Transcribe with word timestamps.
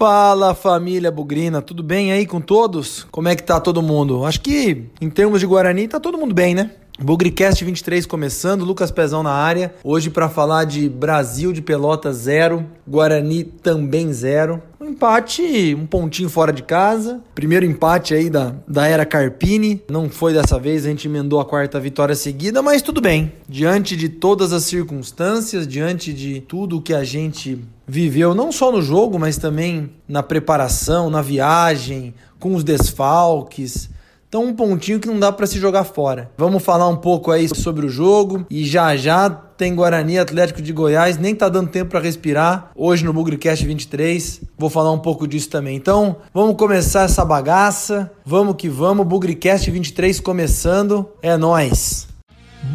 Fala 0.00 0.54
família 0.54 1.10
Bugrina, 1.10 1.60
tudo 1.60 1.82
bem 1.82 2.10
aí 2.10 2.24
com 2.24 2.40
todos? 2.40 3.06
Como 3.10 3.28
é 3.28 3.36
que 3.36 3.42
tá 3.42 3.60
todo 3.60 3.82
mundo? 3.82 4.24
Acho 4.24 4.40
que 4.40 4.86
em 4.98 5.10
termos 5.10 5.40
de 5.40 5.46
Guarani 5.46 5.86
tá 5.86 6.00
todo 6.00 6.16
mundo 6.16 6.34
bem, 6.34 6.54
né? 6.54 6.70
Bugricast 7.02 7.64
23 7.64 8.04
começando, 8.04 8.62
Lucas 8.62 8.90
Pezão 8.90 9.22
na 9.22 9.32
área. 9.32 9.74
Hoje 9.82 10.10
para 10.10 10.28
falar 10.28 10.64
de 10.64 10.86
Brasil 10.86 11.50
de 11.50 11.62
Pelota 11.62 12.12
zero, 12.12 12.66
Guarani 12.86 13.42
também 13.42 14.12
zero. 14.12 14.62
Um 14.78 14.90
empate, 14.90 15.74
um 15.74 15.86
pontinho 15.86 16.28
fora 16.28 16.52
de 16.52 16.62
casa. 16.62 17.22
Primeiro 17.34 17.64
empate 17.64 18.12
aí 18.12 18.28
da, 18.28 18.54
da 18.68 18.86
era 18.86 19.06
Carpini. 19.06 19.82
Não 19.88 20.10
foi 20.10 20.34
dessa 20.34 20.58
vez, 20.58 20.84
a 20.84 20.90
gente 20.90 21.08
emendou 21.08 21.40
a 21.40 21.44
quarta 21.46 21.80
vitória 21.80 22.14
seguida, 22.14 22.60
mas 22.60 22.82
tudo 22.82 23.00
bem. 23.00 23.32
Diante 23.48 23.96
de 23.96 24.10
todas 24.10 24.52
as 24.52 24.64
circunstâncias, 24.64 25.66
diante 25.66 26.12
de 26.12 26.42
tudo 26.42 26.82
que 26.82 26.92
a 26.92 27.02
gente 27.02 27.64
viveu, 27.88 28.34
não 28.34 28.52
só 28.52 28.70
no 28.70 28.82
jogo, 28.82 29.18
mas 29.18 29.38
também 29.38 29.90
na 30.06 30.22
preparação, 30.22 31.08
na 31.08 31.22
viagem, 31.22 32.12
com 32.38 32.54
os 32.54 32.62
desfalques 32.62 33.88
então, 34.30 34.44
um 34.44 34.54
pontinho 34.54 35.00
que 35.00 35.08
não 35.08 35.18
dá 35.18 35.32
para 35.32 35.44
se 35.44 35.58
jogar 35.58 35.82
fora. 35.82 36.30
Vamos 36.38 36.62
falar 36.62 36.86
um 36.86 36.94
pouco 36.96 37.32
aí 37.32 37.48
sobre 37.48 37.84
o 37.84 37.88
jogo 37.88 38.46
e 38.48 38.64
já 38.64 38.94
já 38.94 39.28
tem 39.28 39.74
Guarani 39.74 40.20
Atlético 40.20 40.62
de 40.62 40.72
Goiás, 40.72 41.18
nem 41.18 41.34
tá 41.34 41.48
dando 41.48 41.68
tempo 41.68 41.90
para 41.90 41.98
respirar. 41.98 42.70
Hoje 42.76 43.04
no 43.04 43.12
Bugrecast 43.12 43.66
23, 43.66 44.42
vou 44.56 44.70
falar 44.70 44.92
um 44.92 45.00
pouco 45.00 45.26
disso 45.26 45.50
também. 45.50 45.74
Então, 45.74 46.14
vamos 46.32 46.54
começar 46.54 47.06
essa 47.06 47.24
bagaça. 47.24 48.08
Vamos 48.24 48.54
que 48.54 48.68
vamos, 48.68 49.04
Bugrecast 49.04 49.68
23 49.68 50.20
começando. 50.20 51.08
É 51.20 51.36
nós. 51.36 52.06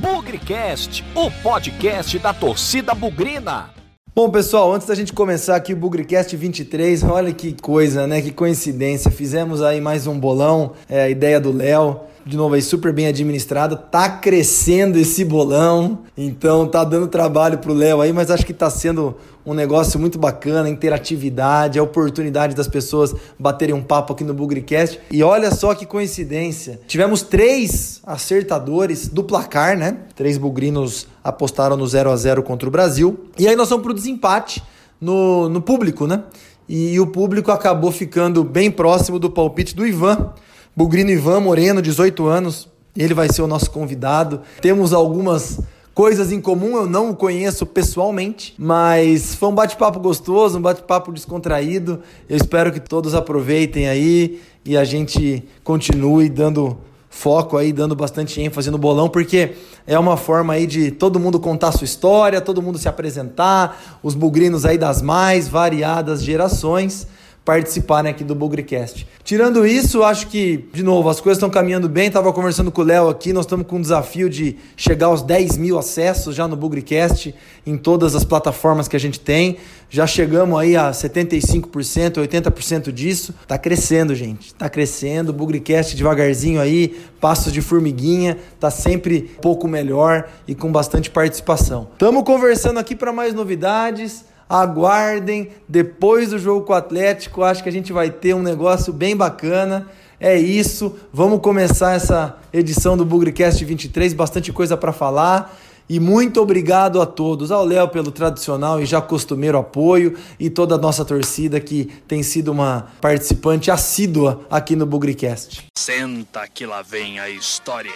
Bugrecast, 0.01 1.05
o 1.15 1.31
podcast 1.41 2.19
da 2.19 2.33
torcida 2.33 2.93
bugrina. 2.93 3.74
Bom, 4.15 4.29
pessoal, 4.29 4.71
antes 4.71 4.87
da 4.87 4.95
gente 4.95 5.11
começar 5.11 5.57
aqui 5.57 5.73
o 5.73 5.75
Bugrecast 5.75 6.37
23, 6.37 7.03
olha 7.03 7.33
que 7.33 7.51
coisa, 7.51 8.07
né? 8.07 8.21
Que 8.21 8.31
coincidência. 8.31 9.11
Fizemos 9.11 9.61
aí 9.61 9.81
mais 9.81 10.07
um 10.07 10.17
bolão, 10.17 10.71
é 10.87 11.01
a 11.01 11.09
ideia 11.09 11.37
do 11.37 11.51
Léo 11.51 11.99
de 12.25 12.35
novo 12.35 12.55
aí 12.55 12.61
super 12.61 12.91
bem 12.91 13.05
administrado, 13.05 13.77
tá 13.77 14.09
crescendo 14.09 14.97
esse 14.97 15.23
bolão, 15.23 15.99
então 16.17 16.67
tá 16.67 16.83
dando 16.83 17.07
trabalho 17.07 17.59
pro 17.59 17.73
Léo 17.73 18.01
aí, 18.01 18.11
mas 18.11 18.31
acho 18.31 18.45
que 18.45 18.53
tá 18.53 18.67
sendo 18.67 19.15
um 19.45 19.53
negócio 19.53 19.99
muito 19.99 20.17
bacana, 20.17 20.67
interatividade, 20.67 21.77
a 21.77 21.83
oportunidade 21.83 22.55
das 22.55 22.67
pessoas 22.67 23.13
baterem 23.37 23.75
um 23.75 23.83
papo 23.83 24.13
aqui 24.13 24.23
no 24.23 24.33
Bugricast. 24.33 24.99
E 25.11 25.21
olha 25.21 25.53
só 25.53 25.75
que 25.75 25.85
coincidência, 25.85 26.79
tivemos 26.87 27.21
três 27.21 28.01
acertadores 28.03 29.07
do 29.07 29.23
placar, 29.23 29.77
né? 29.77 29.97
Três 30.15 30.37
bugrinos 30.39 31.07
apostaram 31.23 31.77
no 31.77 31.85
0 31.85 32.09
a 32.09 32.15
0 32.15 32.41
contra 32.41 32.67
o 32.67 32.71
Brasil. 32.71 33.19
E 33.37 33.47
aí 33.47 33.55
nós 33.55 33.69
vamos 33.69 33.83
pro 33.83 33.93
desempate 33.93 34.63
no, 34.99 35.47
no 35.47 35.61
público, 35.61 36.07
né? 36.07 36.23
E 36.67 36.99
o 36.99 37.05
público 37.05 37.51
acabou 37.51 37.91
ficando 37.91 38.43
bem 38.43 38.71
próximo 38.71 39.19
do 39.19 39.29
palpite 39.29 39.75
do 39.75 39.85
Ivan. 39.85 40.33
Bugrino 40.77 41.09
Ivan 41.09 41.39
Moreno, 41.39 41.81
18 41.81 42.27
anos, 42.27 42.67
ele 42.97 43.13
vai 43.13 43.31
ser 43.31 43.41
o 43.41 43.47
nosso 43.47 43.71
convidado. 43.71 44.41
Temos 44.61 44.91
algumas 44.91 45.61
coisas 45.93 46.33
em 46.33 46.41
comum, 46.41 46.75
eu 46.75 46.85
não 46.85 47.11
o 47.11 47.15
conheço 47.15 47.65
pessoalmente, 47.65 48.53
mas 48.57 49.35
foi 49.35 49.47
um 49.47 49.55
bate-papo 49.55 50.01
gostoso, 50.01 50.57
um 50.57 50.61
bate-papo 50.61 51.13
descontraído. 51.13 52.01
Eu 52.27 52.35
espero 52.35 52.73
que 52.73 52.81
todos 52.81 53.15
aproveitem 53.15 53.87
aí 53.87 54.41
e 54.65 54.75
a 54.75 54.83
gente 54.83 55.45
continue 55.63 56.27
dando 56.27 56.77
foco 57.09 57.55
aí, 57.55 57.71
dando 57.71 57.95
bastante 57.95 58.41
ênfase 58.41 58.69
no 58.69 58.77
bolão, 58.77 59.07
porque 59.07 59.53
é 59.87 59.97
uma 59.97 60.17
forma 60.17 60.51
aí 60.51 60.67
de 60.67 60.91
todo 60.91 61.21
mundo 61.21 61.39
contar 61.39 61.71
sua 61.71 61.85
história, 61.85 62.41
todo 62.41 62.61
mundo 62.61 62.77
se 62.77 62.89
apresentar, 62.89 63.97
os 64.03 64.13
bugrinos 64.13 64.65
aí 64.65 64.77
das 64.77 65.01
mais 65.01 65.47
variadas 65.47 66.21
gerações 66.21 67.07
participarem 67.45 68.09
aqui 68.09 68.23
do 68.23 68.33
Bugrecast. 68.33 69.07
Tirando 69.23 69.67
isso, 69.67 70.03
acho 70.03 70.27
que, 70.27 70.67
de 70.73 70.83
novo, 70.83 71.07
as 71.09 71.21
coisas 71.21 71.37
estão 71.37 71.49
caminhando 71.49 71.87
bem. 71.87 72.07
Estava 72.07 72.33
conversando 72.33 72.71
com 72.71 72.81
o 72.81 72.83
Léo 72.83 73.07
aqui, 73.07 73.31
nós 73.31 73.45
estamos 73.45 73.67
com 73.67 73.77
um 73.77 73.81
desafio 73.81 74.27
de 74.27 74.57
chegar 74.75 75.07
aos 75.07 75.21
10 75.21 75.55
mil 75.57 75.77
acessos 75.77 76.35
já 76.35 76.47
no 76.47 76.55
Bugrecast, 76.55 77.35
em 77.65 77.77
todas 77.77 78.15
as 78.15 78.23
plataformas 78.23 78.87
que 78.87 78.95
a 78.95 78.99
gente 78.99 79.19
tem. 79.19 79.57
Já 79.91 80.07
chegamos 80.07 80.59
aí 80.59 80.75
a 80.75 80.89
75%, 80.89 82.27
80% 82.27 82.91
disso. 82.91 83.33
Tá 83.47 83.59
crescendo, 83.59 84.15
gente. 84.15 84.53
Tá 84.55 84.67
crescendo. 84.67 85.29
O 85.29 85.33
Bugrecast 85.33 85.95
devagarzinho 85.95 86.59
aí, 86.59 86.99
passos 87.21 87.53
de 87.53 87.61
formiguinha, 87.61 88.39
tá 88.59 88.71
sempre 88.71 89.31
um 89.37 89.41
pouco 89.41 89.67
melhor 89.67 90.27
e 90.47 90.55
com 90.55 90.71
bastante 90.71 91.11
participação. 91.11 91.89
Estamos 91.93 92.23
conversando 92.23 92.79
aqui 92.79 92.95
para 92.95 93.13
mais 93.13 93.35
novidades. 93.35 94.25
Aguardem, 94.49 95.49
depois 95.67 96.29
do 96.29 96.39
jogo 96.39 96.65
com 96.65 96.73
o 96.73 96.75
Atlético, 96.75 97.43
acho 97.43 97.63
que 97.63 97.69
a 97.69 97.71
gente 97.71 97.91
vai 97.91 98.09
ter 98.09 98.35
um 98.35 98.41
negócio 98.41 98.93
bem 98.93 99.15
bacana. 99.15 99.87
É 100.19 100.37
isso, 100.37 100.95
vamos 101.11 101.41
começar 101.41 101.93
essa 101.93 102.37
edição 102.53 102.95
do 102.95 103.03
Bugrecast 103.03 103.63
23, 103.63 104.13
bastante 104.13 104.53
coisa 104.53 104.77
para 104.77 104.93
falar. 104.93 105.57
E 105.87 105.99
muito 105.99 106.41
obrigado 106.41 106.99
a 106.99 107.05
todos, 107.05 107.51
ao 107.51 107.63
Léo 107.63 107.87
pelo 107.89 108.11
tradicional 108.11 108.81
e 108.81 108.85
já 108.85 108.99
costumeiro 108.99 109.57
apoio 109.57 110.17
e 110.39 110.49
toda 110.49 110.75
a 110.75 110.77
nossa 110.79 111.05
torcida 111.05 111.59
que 111.59 111.85
tem 112.07 112.23
sido 112.23 112.51
uma 112.51 112.87
participante 112.99 113.69
assídua 113.69 114.41
aqui 114.49 114.75
no 114.75 114.85
Bugrecast. 114.85 115.65
Senta 115.77 116.47
que 116.47 116.65
lá 116.65 116.81
vem 116.81 117.19
a 117.19 117.29
história. 117.29 117.91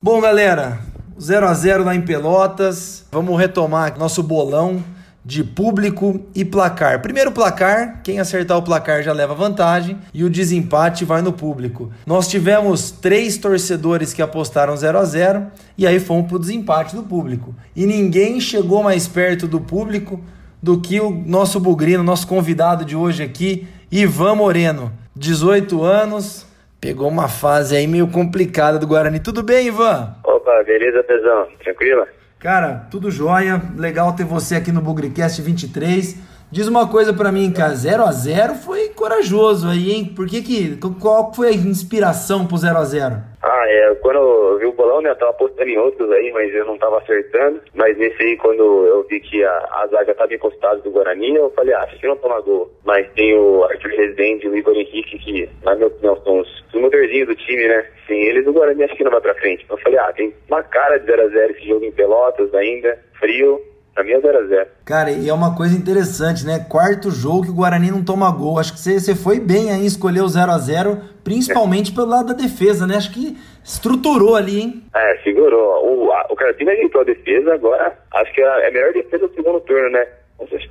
Bom, 0.00 0.20
galera, 0.20 0.80
0 1.20 1.46
a 1.46 1.54
0 1.54 1.84
lá 1.84 1.94
em 1.94 2.02
Pelotas. 2.02 3.04
Vamos 3.12 3.38
retomar 3.38 3.98
nosso 3.98 4.22
bolão 4.22 4.82
de 5.24 5.42
público 5.42 6.20
e 6.34 6.44
placar. 6.44 7.00
Primeiro 7.00 7.32
placar, 7.32 8.02
quem 8.02 8.20
acertar 8.20 8.58
o 8.58 8.62
placar 8.62 9.02
já 9.02 9.12
leva 9.12 9.34
vantagem 9.34 9.96
e 10.12 10.22
o 10.22 10.28
desempate 10.28 11.04
vai 11.04 11.22
no 11.22 11.32
público. 11.32 11.90
Nós 12.06 12.28
tivemos 12.28 12.90
três 12.90 13.38
torcedores 13.38 14.12
que 14.12 14.20
apostaram 14.20 14.76
0 14.76 14.98
a 14.98 15.04
0 15.04 15.46
e 15.78 15.86
aí 15.86 15.98
fomos 15.98 16.28
pro 16.28 16.38
desempate 16.38 16.94
do 16.94 17.02
público. 17.02 17.54
E 17.74 17.86
ninguém 17.86 18.38
chegou 18.38 18.82
mais 18.82 19.08
perto 19.08 19.46
do 19.46 19.60
público 19.60 20.20
do 20.62 20.80
que 20.80 21.00
o 21.00 21.10
nosso 21.10 21.58
bugrino, 21.58 22.02
nosso 22.02 22.26
convidado 22.26 22.84
de 22.84 22.96
hoje 22.96 23.22
aqui, 23.22 23.66
Ivan 23.90 24.34
Moreno, 24.34 24.92
18 25.16 25.82
anos, 25.82 26.46
pegou 26.80 27.08
uma 27.08 27.28
fase 27.28 27.76
aí 27.76 27.86
meio 27.86 28.08
complicada 28.08 28.78
do 28.78 28.86
Guarani. 28.86 29.20
Tudo 29.20 29.42
bem, 29.42 29.68
Ivan? 29.68 30.14
Beleza, 30.62 31.02
Pezão? 31.02 31.48
Tranquila? 31.62 32.06
Cara, 32.38 32.86
tudo 32.90 33.10
jóia. 33.10 33.60
Legal 33.76 34.14
ter 34.14 34.24
você 34.24 34.56
aqui 34.56 34.70
no 34.70 34.80
Bugrecast 34.80 35.40
23. 35.40 36.16
Diz 36.50 36.68
uma 36.68 36.88
coisa 36.88 37.12
para 37.12 37.32
mim, 37.32 37.52
cara, 37.52 37.74
0 37.74 38.04
a 38.04 38.12
0 38.12 38.54
foi 38.54 38.88
corajoso 38.90 39.68
aí, 39.68 39.90
hein? 39.90 40.04
Por 40.04 40.26
que 40.28 40.40
que 40.40 40.78
qual 41.00 41.32
foi 41.34 41.48
a 41.48 41.52
inspiração 41.52 42.46
pro 42.46 42.56
0 42.56 42.78
a 42.78 42.84
0? 42.84 43.14
Ah, 43.42 43.64
é, 43.66 43.94
quando 43.96 44.16
eu 44.16 44.58
vi 44.58 44.66
o 44.66 44.72
bolão, 44.72 45.02
né, 45.02 45.10
eu 45.10 45.16
tava 45.16 45.32
apostando 45.32 45.68
em 45.68 45.76
outros 45.76 46.10
aí, 46.10 46.32
mas 46.32 46.54
eu 46.54 46.64
não 46.64 46.78
tava 46.78 46.98
acertando. 46.98 47.60
Mas 47.74 47.98
nesse 47.98 48.22
aí, 48.22 48.36
quando 48.38 48.62
eu 48.62 49.04
vi 49.06 49.20
que 49.20 49.44
a, 49.44 49.68
a 49.70 49.86
zaga 49.88 50.14
tava 50.14 50.32
encostada 50.32 50.80
do 50.80 50.90
Guarani, 50.90 51.34
eu 51.34 51.50
falei, 51.50 51.74
ah, 51.74 51.82
acho 51.82 51.98
que 51.98 52.06
não 52.06 52.16
toma 52.16 52.40
gol. 52.40 52.70
Mas 52.84 53.06
tem 53.12 53.36
o 53.36 53.64
Arthur 53.64 53.90
Rezende 53.90 54.46
e 54.46 54.48
o 54.48 54.56
Igor 54.56 54.74
Henrique, 54.74 55.18
que, 55.18 55.48
na 55.62 55.74
minha 55.74 55.88
opinião, 55.88 56.16
são 56.24 56.38
os, 56.38 56.64
os 56.72 56.80
motorzinhos 56.80 57.28
do 57.28 57.34
time, 57.34 57.68
né? 57.68 57.84
Sem 58.06 58.18
eles, 58.22 58.46
o 58.46 58.52
Guarani 58.52 58.84
acho 58.84 58.96
que 58.96 59.04
não 59.04 59.10
vai 59.10 59.20
pra 59.20 59.34
frente. 59.34 59.64
Então 59.64 59.76
eu 59.76 59.82
falei, 59.82 59.98
ah, 59.98 60.12
tem 60.12 60.32
uma 60.48 60.62
cara 60.62 60.98
de 60.98 61.12
0x0 61.12 61.50
esse 61.50 61.68
jogo 61.68 61.84
em 61.84 61.92
Pelotas 61.92 62.54
ainda, 62.54 62.98
frio, 63.18 63.60
Pra 63.94 64.02
mim 64.02 64.10
é 64.10 64.20
0x0. 64.20 64.66
Cara, 64.84 65.10
e 65.12 65.28
é 65.28 65.32
uma 65.32 65.54
coisa 65.54 65.76
interessante, 65.76 66.44
né? 66.44 66.58
Quarto 66.68 67.10
jogo 67.12 67.44
que 67.44 67.50
o 67.50 67.54
Guarani 67.54 67.92
não 67.92 68.04
toma 68.04 68.30
gol. 68.30 68.58
Acho 68.58 68.72
que 68.72 68.80
você, 68.80 68.98
você 68.98 69.14
foi 69.14 69.38
bem 69.38 69.70
aí 69.70 69.82
em 69.82 69.86
escolher 69.86 70.20
o 70.20 70.26
0x0, 70.26 70.98
principalmente 71.22 71.92
pelo 71.92 72.08
lado 72.08 72.28
da 72.28 72.34
defesa, 72.34 72.86
né? 72.86 72.96
Acho 72.96 73.12
que 73.12 73.36
estruturou 73.62 74.34
ali, 74.34 74.60
hein? 74.60 74.82
É, 74.94 75.18
segurou. 75.22 76.06
O, 76.06 76.12
a, 76.12 76.26
o 76.28 76.34
Carpini 76.34 76.70
ajeitou 76.70 77.02
a 77.02 77.04
defesa, 77.04 77.54
agora 77.54 77.96
acho 78.14 78.34
que 78.34 78.40
é 78.40 78.68
a 78.68 78.72
melhor 78.72 78.92
defesa 78.92 79.28
do 79.28 79.34
segundo 79.34 79.60
turno, 79.60 79.90
né? 79.90 80.06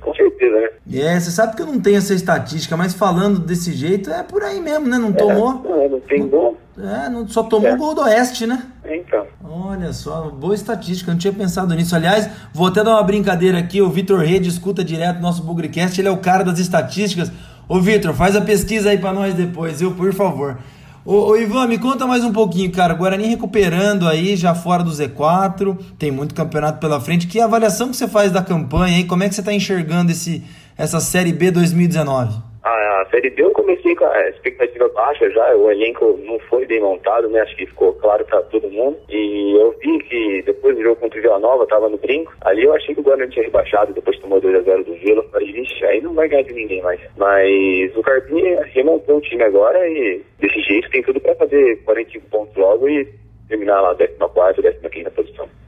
Com 0.00 0.14
certeza, 0.14 0.60
né? 0.60 0.68
É, 0.92 1.18
você 1.18 1.30
sabe 1.30 1.56
que 1.56 1.62
eu 1.62 1.66
não 1.66 1.80
tenho 1.80 1.96
essa 1.96 2.12
estatística, 2.12 2.76
mas 2.76 2.92
falando 2.92 3.40
desse 3.40 3.72
jeito, 3.72 4.10
é 4.10 4.22
por 4.22 4.42
aí 4.42 4.60
mesmo, 4.60 4.86
né? 4.86 4.98
Não 4.98 5.12
tomou. 5.12 5.62
É, 5.82 5.88
não 5.88 6.00
tem 6.00 6.28
gol. 6.28 6.58
É, 6.76 7.08
não, 7.08 7.26
só 7.28 7.44
tomou 7.44 7.70
o 7.70 7.74
é. 7.74 7.76
gol 7.76 7.94
do 7.94 8.00
Oeste, 8.02 8.46
né? 8.46 8.64
Então. 8.84 9.26
Olha 9.42 9.92
só, 9.92 10.28
boa 10.30 10.54
estatística, 10.54 11.10
não 11.10 11.18
tinha 11.18 11.32
pensado 11.32 11.72
nisso. 11.74 11.94
Aliás, 11.94 12.28
vou 12.52 12.66
até 12.66 12.82
dar 12.82 12.92
uma 12.92 13.02
brincadeira 13.02 13.58
aqui. 13.58 13.80
O 13.80 13.90
Vitor 13.90 14.20
Rede 14.20 14.48
escuta 14.48 14.82
direto 14.82 15.20
nosso 15.20 15.42
Bugrecast, 15.42 16.00
ele 16.00 16.08
é 16.08 16.10
o 16.10 16.16
cara 16.16 16.42
das 16.42 16.58
estatísticas. 16.58 17.30
Ô, 17.68 17.80
Vitor, 17.80 18.12
faz 18.12 18.34
a 18.34 18.40
pesquisa 18.40 18.90
aí 18.90 18.98
para 18.98 19.12
nós 19.12 19.34
depois, 19.34 19.80
viu? 19.80 19.92
Por 19.92 20.12
favor. 20.12 20.58
Ô, 21.04 21.30
ô, 21.30 21.36
Ivan, 21.36 21.66
me 21.68 21.78
conta 21.78 22.06
mais 22.06 22.24
um 22.24 22.32
pouquinho, 22.32 22.72
cara. 22.72 22.94
Guarani 22.94 23.26
recuperando 23.26 24.08
aí, 24.08 24.36
já 24.36 24.54
fora 24.54 24.82
do 24.82 24.90
Z4, 24.90 25.78
tem 25.98 26.10
muito 26.10 26.34
campeonato 26.34 26.78
pela 26.78 27.00
frente. 27.00 27.26
Que 27.26 27.40
avaliação 27.40 27.90
que 27.90 27.96
você 27.96 28.08
faz 28.08 28.32
da 28.32 28.42
campanha 28.42 28.96
aí? 28.96 29.04
Como 29.04 29.22
é 29.22 29.28
que 29.28 29.34
você 29.34 29.42
está 29.42 29.52
enxergando 29.52 30.10
esse, 30.10 30.42
essa 30.76 31.00
Série 31.00 31.32
B 31.32 31.50
2019? 31.50 32.53
A 32.64 33.06
Série 33.10 33.28
B 33.28 33.42
eu 33.42 33.50
comecei 33.50 33.94
com 33.94 34.06
a 34.06 34.28
expectativa 34.30 34.88
baixa 34.88 35.28
já, 35.30 35.54
o 35.54 35.70
elenco 35.70 36.18
não 36.24 36.38
foi 36.48 36.64
bem 36.64 36.80
montado, 36.80 37.28
né? 37.28 37.40
Acho 37.42 37.54
que 37.56 37.66
ficou 37.66 37.92
claro 37.92 38.24
para 38.24 38.40
todo 38.44 38.70
mundo. 38.70 38.96
E 39.10 39.54
eu 39.54 39.76
vi 39.78 39.98
que 39.98 40.42
depois 40.46 40.74
do 40.74 40.82
jogo 40.82 40.96
contra 40.96 41.18
o 41.18 41.22
Vila 41.22 41.38
Nova, 41.38 41.66
tava 41.66 41.90
no 41.90 41.98
brinco. 41.98 42.32
Ali 42.40 42.64
eu 42.64 42.72
achei 42.72 42.94
que 42.94 43.02
o 43.02 43.04
Guarani 43.04 43.30
tinha 43.30 43.44
rebaixado, 43.44 43.92
depois 43.92 44.18
tomou 44.18 44.40
2x0 44.40 44.82
do 44.82 44.94
Vila. 44.94 45.22
Falei, 45.24 45.52
vixe, 45.52 45.84
aí 45.84 46.00
não 46.00 46.14
vai 46.14 46.26
ganhar 46.26 46.44
de 46.44 46.54
ninguém 46.54 46.80
mais. 46.80 47.00
Mas 47.18 47.94
o 47.96 48.02
Carpini 48.02 48.56
remontou 48.72 49.18
o 49.18 49.20
time 49.20 49.42
agora 49.42 49.86
e 49.86 50.22
desse 50.40 50.60
jeito 50.62 50.90
tem 50.90 51.02
tudo 51.02 51.20
para 51.20 51.34
fazer 51.34 51.76
45 51.84 52.26
pontos 52.30 52.56
logo 52.56 52.88
e 52.88 53.06
terminar 53.46 53.82
lá 53.82 53.94
14, 53.94 54.62
15 54.90 55.10
posição 55.10 55.63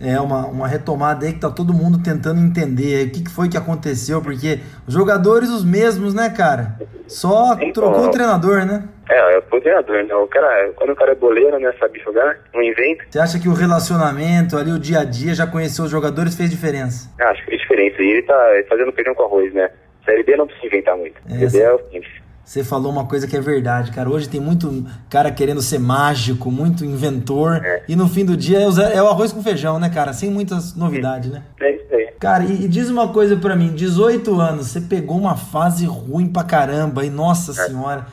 é 0.00 0.18
uma, 0.18 0.46
uma 0.46 0.66
retomada 0.66 1.26
aí 1.26 1.32
que 1.32 1.40
tá 1.40 1.50
todo 1.50 1.74
mundo 1.74 2.02
tentando 2.02 2.40
entender 2.40 3.06
o 3.06 3.10
que, 3.10 3.24
que 3.24 3.30
foi 3.30 3.48
que 3.48 3.56
aconteceu, 3.56 4.22
porque 4.22 4.60
os 4.86 4.94
jogadores 4.94 5.50
os 5.50 5.64
mesmos, 5.64 6.14
né, 6.14 6.30
cara? 6.30 6.76
Só 7.06 7.54
então, 7.54 7.72
trocou 7.72 8.06
o 8.06 8.10
treinador, 8.10 8.64
né? 8.64 8.88
É, 9.10 9.34
é 9.34 9.38
o 9.38 9.60
treinador, 9.60 10.04
né? 10.04 10.14
O 10.14 10.26
cara, 10.26 10.70
quando 10.76 10.90
o 10.90 10.96
cara 10.96 11.12
é 11.12 11.14
boleiro, 11.14 11.58
né, 11.58 11.72
sabe 11.78 12.00
jogar, 12.00 12.38
não 12.54 12.62
inventa. 12.62 13.04
Você 13.10 13.18
acha 13.18 13.38
que 13.38 13.48
o 13.48 13.52
relacionamento 13.52 14.56
ali, 14.56 14.72
o 14.72 14.78
dia 14.78 15.00
a 15.00 15.04
dia, 15.04 15.34
já 15.34 15.46
conheceu 15.46 15.84
os 15.84 15.90
jogadores, 15.90 16.34
fez 16.34 16.48
diferença? 16.48 17.10
Acho 17.20 17.40
que 17.44 17.50
fez 17.50 17.60
diferença. 17.60 18.00
E 18.00 18.10
ele 18.10 18.22
tá 18.22 18.38
fazendo 18.68 18.92
feijão 18.92 19.14
com 19.14 19.24
arroz, 19.24 19.52
né? 19.52 19.70
Série 20.04 20.22
B 20.22 20.36
não 20.36 20.46
precisa 20.46 20.66
inventar 20.66 20.96
muito. 20.96 21.20
É, 21.28 21.48
Série 21.48 21.50
B 21.50 21.58
é 21.58 21.72
o 21.72 21.78
simples. 21.90 22.19
Você 22.50 22.64
falou 22.64 22.90
uma 22.90 23.06
coisa 23.06 23.28
que 23.28 23.36
é 23.36 23.40
verdade, 23.40 23.92
cara. 23.92 24.10
Hoje 24.10 24.28
tem 24.28 24.40
muito 24.40 24.84
cara 25.08 25.30
querendo 25.30 25.62
ser 25.62 25.78
mágico, 25.78 26.50
muito 26.50 26.84
inventor. 26.84 27.64
É. 27.64 27.84
E 27.88 27.94
no 27.94 28.08
fim 28.08 28.24
do 28.24 28.36
dia 28.36 28.58
é 28.58 28.68
o, 28.68 28.80
é 28.80 29.00
o, 29.00 29.06
arroz 29.06 29.32
com 29.32 29.40
feijão, 29.40 29.78
né, 29.78 29.88
cara? 29.88 30.12
Sem 30.12 30.28
muitas 30.32 30.74
novidades, 30.74 31.30
né? 31.30 31.44
É 31.60 31.76
isso 31.76 31.94
aí. 31.94 32.08
Cara, 32.18 32.42
e, 32.42 32.64
e 32.64 32.68
diz 32.68 32.90
uma 32.90 33.06
coisa 33.06 33.36
para 33.36 33.54
mim: 33.54 33.72
18 33.72 34.40
anos, 34.40 34.66
você 34.66 34.80
pegou 34.80 35.16
uma 35.16 35.36
fase 35.36 35.86
ruim 35.86 36.26
pra 36.26 36.42
caramba. 36.42 37.06
E 37.06 37.08
nossa 37.08 37.52
é. 37.52 37.66
senhora, 37.68 38.08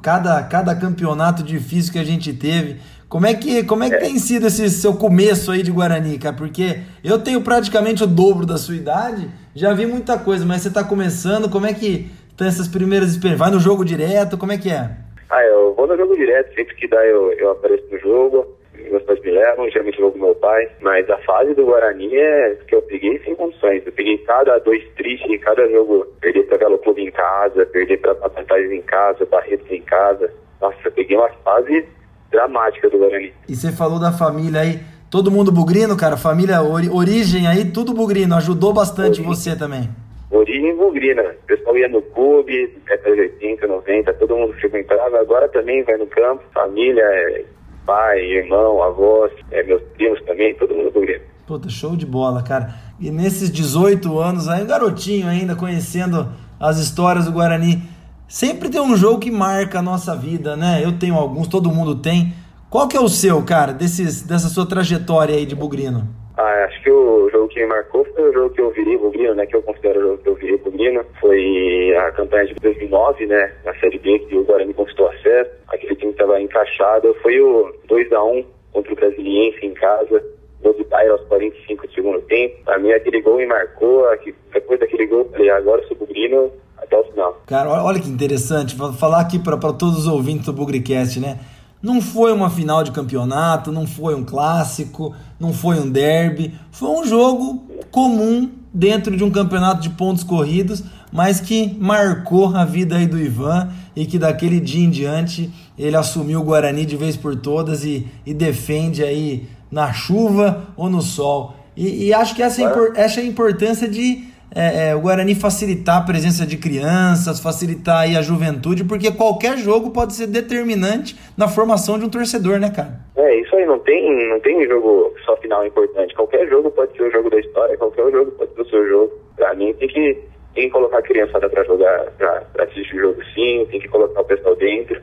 cada, 0.00 0.42
cada 0.44 0.74
campeonato 0.74 1.42
difícil 1.42 1.92
que 1.92 1.98
a 1.98 2.04
gente 2.04 2.32
teve. 2.32 2.78
Como 3.10 3.26
é 3.26 3.34
que, 3.34 3.62
como 3.64 3.84
é 3.84 3.90
que 3.90 3.96
é. 3.96 3.98
tem 3.98 4.18
sido 4.18 4.46
esse 4.46 4.70
seu 4.70 4.94
começo 4.94 5.50
aí 5.50 5.62
de 5.62 5.70
Guarani, 5.70 6.16
cara? 6.16 6.34
Porque 6.34 6.78
eu 7.04 7.18
tenho 7.18 7.42
praticamente 7.42 8.02
o 8.02 8.06
dobro 8.06 8.46
da 8.46 8.56
sua 8.56 8.74
idade, 8.74 9.28
já 9.54 9.74
vi 9.74 9.84
muita 9.84 10.18
coisa, 10.18 10.46
mas 10.46 10.62
você 10.62 10.70
tá 10.70 10.82
começando, 10.82 11.50
como 11.50 11.66
é 11.66 11.74
que 11.74 12.10
então 12.34 12.46
essas 12.46 12.68
primeiras 12.68 13.10
experiências, 13.10 13.38
vai 13.38 13.50
no 13.50 13.60
jogo 13.60 13.84
direto, 13.84 14.38
como 14.38 14.52
é 14.52 14.58
que 14.58 14.70
é? 14.70 14.90
Ah, 15.30 15.42
eu 15.44 15.74
vou 15.74 15.86
no 15.86 15.96
jogo 15.96 16.14
direto, 16.16 16.54
sempre 16.54 16.74
que 16.74 16.88
dá 16.88 17.04
eu, 17.06 17.32
eu 17.32 17.50
apareço 17.52 17.84
no 17.90 17.98
jogo, 17.98 18.46
meus 18.90 19.02
pais 19.04 19.20
me 19.22 19.30
levam, 19.30 19.70
geralmente 19.70 20.00
vou 20.00 20.12
com 20.12 20.18
meu 20.18 20.34
pai, 20.34 20.68
mas 20.80 21.08
a 21.08 21.18
fase 21.18 21.54
do 21.54 21.64
Guarani 21.64 22.14
é 22.14 22.58
que 22.66 22.74
eu 22.74 22.82
peguei 22.82 23.18
sem 23.20 23.34
condições, 23.34 23.82
eu 23.86 23.92
peguei 23.92 24.18
cada 24.18 24.58
dois 24.58 24.82
tristes 24.96 25.30
em 25.30 25.38
cada 25.38 25.66
jogo, 25.70 26.06
perder 26.20 26.42
pra 26.44 26.58
Galo 26.58 26.78
Clube 26.78 27.02
em 27.02 27.10
casa, 27.10 27.64
perder 27.66 27.98
pra 28.00 28.14
Batatais 28.14 28.70
em 28.70 28.82
casa, 28.82 29.24
Barretos 29.26 29.70
em 29.70 29.82
casa, 29.82 30.30
nossa, 30.60 30.76
eu 30.84 30.92
peguei 30.92 31.16
uma 31.16 31.30
fase 31.44 31.86
dramática 32.30 32.90
do 32.90 32.98
Guarani. 32.98 33.32
E 33.48 33.54
você 33.54 33.72
falou 33.72 33.98
da 33.98 34.12
família 34.12 34.60
aí, 34.60 34.80
todo 35.10 35.30
mundo 35.30 35.52
bugrino, 35.52 35.96
cara, 35.96 36.16
família, 36.16 36.62
ori 36.62 36.88
origem 36.88 37.46
aí, 37.46 37.64
tudo 37.64 37.94
bugrino, 37.94 38.34
ajudou 38.36 38.72
bastante 38.72 39.22
você 39.22 39.56
também. 39.56 39.88
Origem 40.32 40.74
bugrina. 40.76 41.22
O 41.22 41.46
pessoal 41.46 41.76
ia 41.76 41.88
no 41.88 42.00
clube, 42.00 42.80
década 42.88 43.14
de 43.14 43.20
80, 43.20 43.66
90, 43.66 44.14
todo 44.14 44.36
mundo 44.36 44.54
frequentava. 44.54 45.20
Agora 45.20 45.46
também 45.48 45.84
vai 45.84 45.96
no 45.98 46.06
campo, 46.06 46.42
família, 46.54 47.04
é, 47.04 47.44
pai, 47.84 48.20
irmão, 48.20 48.82
avós, 48.82 49.30
é, 49.50 49.62
meus 49.62 49.82
primos 49.94 50.22
também, 50.22 50.54
todo 50.54 50.74
mundo 50.74 50.90
bugrino. 50.90 51.20
Puta, 51.46 51.68
show 51.68 51.94
de 51.94 52.06
bola, 52.06 52.42
cara. 52.42 52.74
E 52.98 53.10
nesses 53.10 53.50
18 53.50 54.18
anos 54.18 54.48
aí, 54.48 54.62
um 54.62 54.66
garotinho 54.66 55.28
ainda, 55.28 55.54
conhecendo 55.54 56.32
as 56.58 56.78
histórias 56.78 57.26
do 57.26 57.32
Guarani, 57.32 57.82
sempre 58.26 58.70
tem 58.70 58.80
um 58.80 58.96
jogo 58.96 59.18
que 59.18 59.30
marca 59.30 59.80
a 59.80 59.82
nossa 59.82 60.16
vida, 60.16 60.56
né? 60.56 60.80
Eu 60.82 60.98
tenho 60.98 61.14
alguns, 61.14 61.46
todo 61.46 61.70
mundo 61.70 61.96
tem. 61.96 62.32
Qual 62.70 62.88
que 62.88 62.96
é 62.96 63.00
o 63.00 63.08
seu, 63.08 63.42
cara, 63.42 63.72
desses, 63.74 64.22
dessa 64.22 64.48
sua 64.48 64.64
trajetória 64.64 65.34
aí 65.34 65.44
de 65.44 65.54
bugrino? 65.54 66.08
Ah, 66.36 66.64
acho 66.64 66.82
que 66.82 66.90
o 66.90 67.28
jogo 67.30 67.48
que 67.48 67.60
me 67.60 67.66
marcou 67.66 68.04
foi 68.14 68.30
o 68.30 68.32
jogo 68.32 68.54
que 68.54 68.60
eu 68.60 68.70
virei 68.70 68.96
Bugrino, 68.96 69.34
né? 69.34 69.46
Que 69.46 69.56
eu 69.56 69.62
considero 69.62 69.98
o 69.98 70.02
jogo 70.02 70.18
que 70.22 70.28
eu 70.28 70.34
virei 70.34 70.56
Bugrino. 70.58 71.04
Foi 71.20 71.94
a 71.96 72.10
campanha 72.12 72.46
de 72.46 72.54
2009, 72.54 73.26
né? 73.26 73.52
Na 73.64 73.74
Série 73.74 73.98
B, 73.98 74.18
que 74.20 74.36
o 74.36 74.44
Guarani 74.44 74.72
conquistou 74.72 75.08
acesso. 75.08 75.50
Aquele 75.68 75.94
time 75.96 76.12
estava 76.12 76.40
encaixado. 76.40 77.14
Foi 77.22 77.38
o 77.40 77.72
2x1 77.88 78.44
contra 78.72 78.92
o 78.92 78.96
Brasiliense 78.96 79.66
em 79.66 79.74
casa. 79.74 80.24
Gol 80.62 80.74
do 80.74 80.84
Bairro 80.84 81.12
aos 81.12 81.22
45 81.22 81.86
do 81.86 81.92
segundo 81.92 82.20
tempo. 82.22 82.64
Pra 82.64 82.78
mim, 82.78 82.92
aquele 82.92 83.20
gol 83.20 83.36
me 83.36 83.46
marcou. 83.46 84.04
Depois 84.52 84.80
daquele 84.80 85.06
gol, 85.06 85.28
falei, 85.32 85.50
agora 85.50 85.82
eu 85.82 85.88
sou 85.88 85.96
Bugrino 85.96 86.50
até 86.78 86.96
o 86.96 87.04
final. 87.04 87.42
Cara, 87.46 87.68
olha 87.84 88.00
que 88.00 88.08
interessante. 88.08 88.76
Vou 88.76 88.92
falar 88.92 89.20
aqui 89.20 89.38
para 89.38 89.56
todos 89.58 89.98
os 89.98 90.06
ouvintes 90.06 90.46
do 90.46 90.52
Bugricast, 90.52 91.20
né? 91.20 91.38
Não 91.82 92.00
foi 92.00 92.32
uma 92.32 92.48
final 92.48 92.84
de 92.84 92.92
campeonato, 92.92 93.72
não 93.72 93.86
foi 93.86 94.14
um 94.14 94.24
clássico, 94.24 95.14
não 95.40 95.52
foi 95.52 95.80
um 95.80 95.90
derby, 95.90 96.54
foi 96.70 96.88
um 96.90 97.04
jogo 97.04 97.66
comum 97.90 98.50
dentro 98.72 99.16
de 99.16 99.24
um 99.24 99.30
campeonato 99.30 99.82
de 99.82 99.90
pontos 99.90 100.22
corridos, 100.22 100.82
mas 101.10 101.40
que 101.40 101.76
marcou 101.78 102.54
a 102.56 102.64
vida 102.64 102.96
aí 102.96 103.06
do 103.06 103.18
Ivan 103.18 103.68
e 103.94 104.06
que 104.06 104.18
daquele 104.18 104.60
dia 104.60 104.84
em 104.84 104.90
diante 104.90 105.52
ele 105.78 105.96
assumiu 105.96 106.40
o 106.40 106.44
Guarani 106.44 106.86
de 106.86 106.96
vez 106.96 107.16
por 107.16 107.36
todas 107.36 107.84
e, 107.84 108.06
e 108.24 108.32
defende 108.32 109.02
aí 109.02 109.48
na 109.70 109.92
chuva 109.92 110.68
ou 110.76 110.88
no 110.88 111.02
sol. 111.02 111.56
E, 111.76 112.06
e 112.06 112.14
acho 112.14 112.34
que 112.34 112.42
essa, 112.42 112.62
essa 112.94 113.20
é 113.20 113.24
a 113.24 113.26
importância 113.26 113.88
de 113.88 114.31
é, 114.54 114.90
é, 114.90 114.94
o 114.94 115.00
Guarani 115.00 115.34
facilitar 115.34 115.98
a 115.98 116.04
presença 116.04 116.46
de 116.46 116.56
crianças, 116.56 117.40
facilitar 117.40 118.02
aí 118.02 118.16
a 118.16 118.22
juventude, 118.22 118.84
porque 118.84 119.10
qualquer 119.10 119.56
jogo 119.56 119.90
pode 119.90 120.14
ser 120.14 120.26
determinante 120.26 121.16
na 121.36 121.48
formação 121.48 121.98
de 121.98 122.04
um 122.04 122.08
torcedor, 122.10 122.58
né, 122.58 122.70
cara? 122.70 123.00
É, 123.16 123.34
isso 123.40 123.54
aí, 123.56 123.64
não 123.66 123.78
tem, 123.78 124.28
não 124.28 124.40
tem 124.40 124.66
jogo 124.66 125.14
só 125.24 125.36
final 125.38 125.66
importante. 125.66 126.14
Qualquer 126.14 126.48
jogo 126.48 126.70
pode 126.70 126.96
ser 126.96 127.04
o 127.04 127.10
jogo 127.10 127.30
da 127.30 127.40
história, 127.40 127.76
qualquer 127.76 128.10
jogo 128.10 128.30
pode 128.32 128.54
ser 128.54 128.60
o 128.60 128.68
seu 128.68 128.88
jogo. 128.88 129.12
Pra 129.36 129.54
mim 129.54 129.72
tem 129.74 129.88
que, 129.88 130.18
tem 130.54 130.64
que 130.64 130.70
colocar 130.70 130.98
a 130.98 131.02
criançada 131.02 131.48
pra 131.48 131.64
jogar, 131.64 132.10
pra, 132.18 132.42
pra 132.52 132.64
assistir 132.64 132.96
o 132.96 133.00
jogo 133.00 133.22
sim, 133.34 133.66
tem 133.70 133.80
que 133.80 133.88
colocar 133.88 134.20
o 134.20 134.24
pessoal 134.24 134.54
dentro 134.56 135.00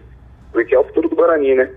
porque 0.51 0.73
é 0.73 0.79
o 0.79 0.83
futuro 0.83 1.09
do 1.09 1.15
Guarani, 1.15 1.55
né? 1.55 1.69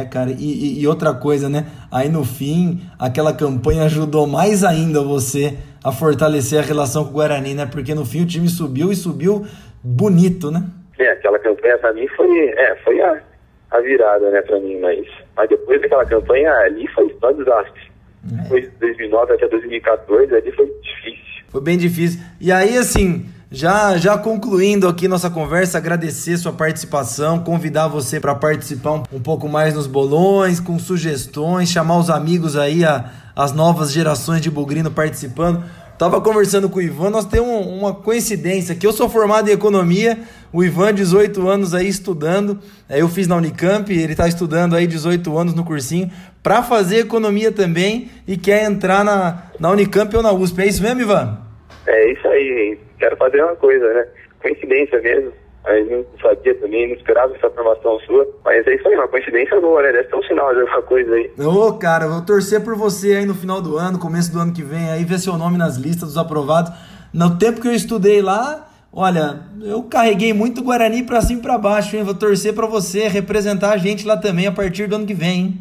É, 0.00 0.04
cara, 0.04 0.30
e, 0.30 0.80
e, 0.80 0.86
outra 0.86 1.12
coisa, 1.12 1.48
né? 1.48 1.66
Aí 1.90 2.08
no 2.08 2.24
fim, 2.24 2.80
aquela 2.98 3.32
campanha 3.32 3.84
ajudou 3.84 4.26
mais 4.26 4.62
ainda 4.62 5.02
você 5.02 5.56
a 5.82 5.90
fortalecer 5.90 6.58
a 6.58 6.62
relação 6.62 7.04
com 7.04 7.10
o 7.10 7.14
Guarani, 7.14 7.54
né? 7.54 7.66
Porque 7.66 7.94
no 7.94 8.04
fim 8.04 8.22
o 8.22 8.26
time 8.26 8.48
subiu 8.48 8.92
e 8.92 8.96
subiu 8.96 9.46
bonito, 9.82 10.50
né? 10.50 10.64
É, 10.98 11.12
aquela 11.12 11.38
campanha 11.38 11.78
pra 11.78 11.92
mim 11.92 12.06
foi, 12.08 12.48
é, 12.50 12.76
foi 12.84 13.00
a, 13.00 13.20
a 13.70 13.80
virada, 13.80 14.30
né, 14.30 14.42
pra 14.42 14.60
mim, 14.60 14.78
mas, 14.80 15.06
mas 15.34 15.48
depois 15.48 15.80
daquela 15.80 16.04
campanha 16.04 16.52
ali 16.52 16.86
foi 16.88 17.14
só 17.18 17.32
desastre. 17.32 17.90
É. 18.30 18.42
Depois 18.42 18.64
de 18.64 18.70
2009 18.78 19.32
até 19.32 19.48
2014 19.48 20.34
ali 20.34 20.52
foi 20.52 20.66
difícil. 20.66 21.44
Foi 21.48 21.60
bem 21.60 21.78
difícil. 21.78 22.20
E 22.40 22.52
aí, 22.52 22.76
assim, 22.76 23.26
já, 23.52 23.96
já 23.96 24.16
concluindo 24.16 24.86
aqui 24.86 25.08
nossa 25.08 25.28
conversa, 25.28 25.76
agradecer 25.76 26.36
sua 26.36 26.52
participação, 26.52 27.40
convidar 27.40 27.88
você 27.88 28.20
para 28.20 28.32
participar 28.32 28.92
um, 28.92 29.02
um, 29.12 29.20
pouco 29.20 29.48
mais 29.48 29.74
nos 29.74 29.88
bolões, 29.88 30.60
com 30.60 30.78
sugestões, 30.78 31.68
chamar 31.68 31.98
os 31.98 32.10
amigos 32.10 32.56
aí, 32.56 32.84
a, 32.84 33.10
as 33.34 33.52
novas 33.52 33.90
gerações 33.90 34.40
de 34.40 34.48
Bugrino 34.48 34.90
participando. 34.90 35.64
Tava 35.98 36.20
conversando 36.20 36.70
com 36.70 36.78
o 36.78 36.82
Ivan, 36.82 37.10
nós 37.10 37.26
temos 37.26 37.66
uma 37.66 37.92
coincidência, 37.92 38.74
que 38.74 38.86
eu 38.86 38.92
sou 38.92 39.08
formado 39.08 39.50
em 39.50 39.52
economia, 39.52 40.20
o 40.52 40.62
Ivan 40.62 40.94
18 40.94 41.46
anos 41.48 41.74
aí 41.74 41.88
estudando, 41.88 42.58
eu 42.88 43.08
fiz 43.08 43.26
na 43.26 43.36
Unicamp, 43.36 43.92
ele 43.92 44.12
está 44.12 44.28
estudando 44.28 44.76
aí 44.76 44.86
18 44.86 45.36
anos 45.36 45.54
no 45.54 45.64
cursinho, 45.64 46.08
para 46.40 46.62
fazer 46.62 47.00
economia 47.00 47.50
também 47.50 48.10
e 48.26 48.36
quer 48.36 48.64
entrar 48.64 49.04
na, 49.04 49.42
na 49.58 49.70
Unicamp 49.70 50.16
ou 50.16 50.22
na 50.22 50.32
USP. 50.32 50.62
É 50.62 50.66
isso 50.68 50.82
mesmo, 50.82 51.02
Ivan? 51.02 51.36
É 51.86 52.12
isso 52.12 52.28
aí, 52.28 52.78
quero 53.00 53.16
fazer 53.16 53.42
uma 53.42 53.56
coisa, 53.56 53.92
né? 53.92 54.06
Coincidência 54.40 55.00
mesmo. 55.00 55.32
Aí 55.64 55.84
não 55.84 56.04
sabia 56.22 56.54
também, 56.54 56.88
não 56.88 56.96
esperava 56.96 57.34
essa 57.34 57.50
formação 57.50 57.98
sua. 58.00 58.26
Mas 58.44 58.66
é 58.66 58.74
isso 58.74 58.88
aí, 58.88 58.94
uma 58.94 59.08
coincidência 59.08 59.60
boa, 59.60 59.82
né? 59.82 59.92
Deve 59.92 60.08
ser 60.08 60.16
um 60.16 60.22
sinal 60.22 60.54
de 60.54 60.60
alguma 60.60 60.82
coisa 60.82 61.14
aí. 61.14 61.30
Ô, 61.38 61.72
cara, 61.74 62.08
vou 62.08 62.22
torcer 62.22 62.62
por 62.62 62.74
você 62.76 63.16
aí 63.16 63.26
no 63.26 63.34
final 63.34 63.60
do 63.60 63.76
ano, 63.76 63.98
começo 63.98 64.32
do 64.32 64.38
ano 64.38 64.54
que 64.54 64.62
vem, 64.62 64.90
aí 64.90 65.04
ver 65.04 65.18
seu 65.18 65.36
nome 65.36 65.58
nas 65.58 65.76
listas 65.76 66.10
dos 66.10 66.18
aprovados. 66.18 66.72
No 67.12 67.36
tempo 67.38 67.60
que 67.60 67.68
eu 67.68 67.72
estudei 67.72 68.22
lá, 68.22 68.68
olha, 68.92 69.40
eu 69.62 69.82
carreguei 69.82 70.32
muito 70.32 70.62
Guarani 70.62 71.02
pra 71.02 71.20
cima 71.20 71.40
e 71.40 71.42
pra 71.42 71.58
baixo, 71.58 71.94
hein? 71.94 72.04
Vou 72.04 72.14
torcer 72.14 72.54
pra 72.54 72.66
você 72.66 73.08
representar 73.08 73.72
a 73.72 73.76
gente 73.76 74.06
lá 74.06 74.16
também 74.16 74.46
a 74.46 74.52
partir 74.52 74.86
do 74.86 74.96
ano 74.96 75.06
que 75.06 75.14
vem, 75.14 75.40
hein? 75.40 75.58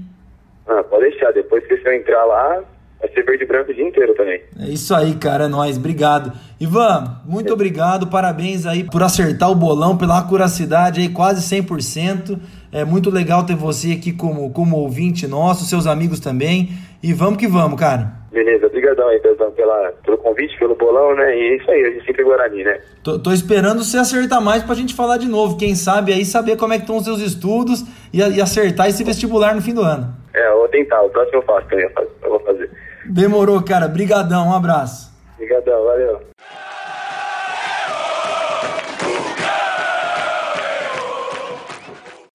Ah, 0.65 0.83
pode 0.83 1.09
deixar. 1.09 1.33
Depois 1.33 1.65
que 1.65 1.75
você 1.75 1.95
entrar 1.97 2.23
lá, 2.23 2.63
vai 2.99 3.09
ser 3.11 3.23
verde 3.23 3.43
e 3.43 3.47
branco 3.47 3.71
o 3.71 3.73
dia 3.73 3.87
inteiro 3.87 4.13
também. 4.13 4.41
É 4.59 4.69
isso 4.69 4.93
aí, 4.93 5.15
cara, 5.15 5.45
é 5.45 5.47
nóis, 5.47 5.77
obrigado. 5.77 6.31
Ivan, 6.59 7.21
muito 7.25 7.49
é. 7.49 7.53
obrigado, 7.53 8.07
parabéns 8.07 8.65
aí 8.65 8.83
por 8.83 9.01
acertar 9.01 9.49
o 9.49 9.55
bolão, 9.55 9.97
pela 9.97 10.19
acuracidade 10.19 10.99
aí, 11.01 11.09
quase 11.09 11.41
100%. 11.55 12.37
É 12.71 12.85
muito 12.85 13.09
legal 13.09 13.45
ter 13.45 13.55
você 13.55 13.93
aqui 13.93 14.11
como, 14.13 14.51
como 14.51 14.77
ouvinte 14.77 15.27
nosso, 15.27 15.65
seus 15.65 15.87
amigos 15.87 16.19
também. 16.19 16.69
E 17.01 17.13
vamos 17.13 17.37
que 17.37 17.47
vamos, 17.47 17.79
cara. 17.79 18.19
Beleza, 18.31 18.67
obrigadão 18.67 19.07
aí, 19.07 19.19
Pezão, 19.19 19.51
pela, 19.51 19.91
pelo 20.03 20.17
convite, 20.17 20.57
pelo 20.59 20.75
bolão, 20.75 21.15
né? 21.15 21.35
E 21.35 21.41
é 21.41 21.55
isso 21.55 21.71
aí, 21.71 21.83
a 21.83 21.91
gente 21.91 22.05
sempre 22.05 22.23
Guarani, 22.23 22.63
né? 22.63 22.79
Tô, 23.01 23.17
tô, 23.17 23.31
esperando 23.31 23.83
você 23.83 23.97
acertar 23.97 24.39
mais 24.39 24.61
pra 24.61 24.75
gente 24.75 24.93
falar 24.93 25.17
de 25.17 25.27
novo. 25.27 25.57
Quem 25.57 25.73
sabe 25.73 26.13
aí 26.13 26.23
saber 26.23 26.57
como 26.57 26.73
é 26.73 26.77
que 26.77 26.83
estão 26.83 26.97
os 26.97 27.05
seus 27.05 27.21
estudos 27.21 27.83
e, 28.13 28.19
e, 28.19 28.41
acertar 28.41 28.87
esse 28.87 29.03
vestibular 29.03 29.55
no 29.55 29.61
fim 29.61 29.73
do 29.73 29.81
ano. 29.81 30.13
É, 30.33 30.47
eu 30.47 30.57
vou 30.57 30.67
tentar, 30.67 31.01
o 31.01 31.09
próximo 31.09 31.39
eu 31.39 31.41
faço 31.41 31.67
também, 31.69 31.89
eu 32.21 32.29
vou 32.29 32.39
fazer. 32.41 32.69
Demorou, 33.09 33.61
cara. 33.63 33.87
Brigadão, 33.87 34.49
um 34.49 34.53
abraço. 34.53 35.11
Obrigadão, 35.33 35.83
valeu. 35.83 36.21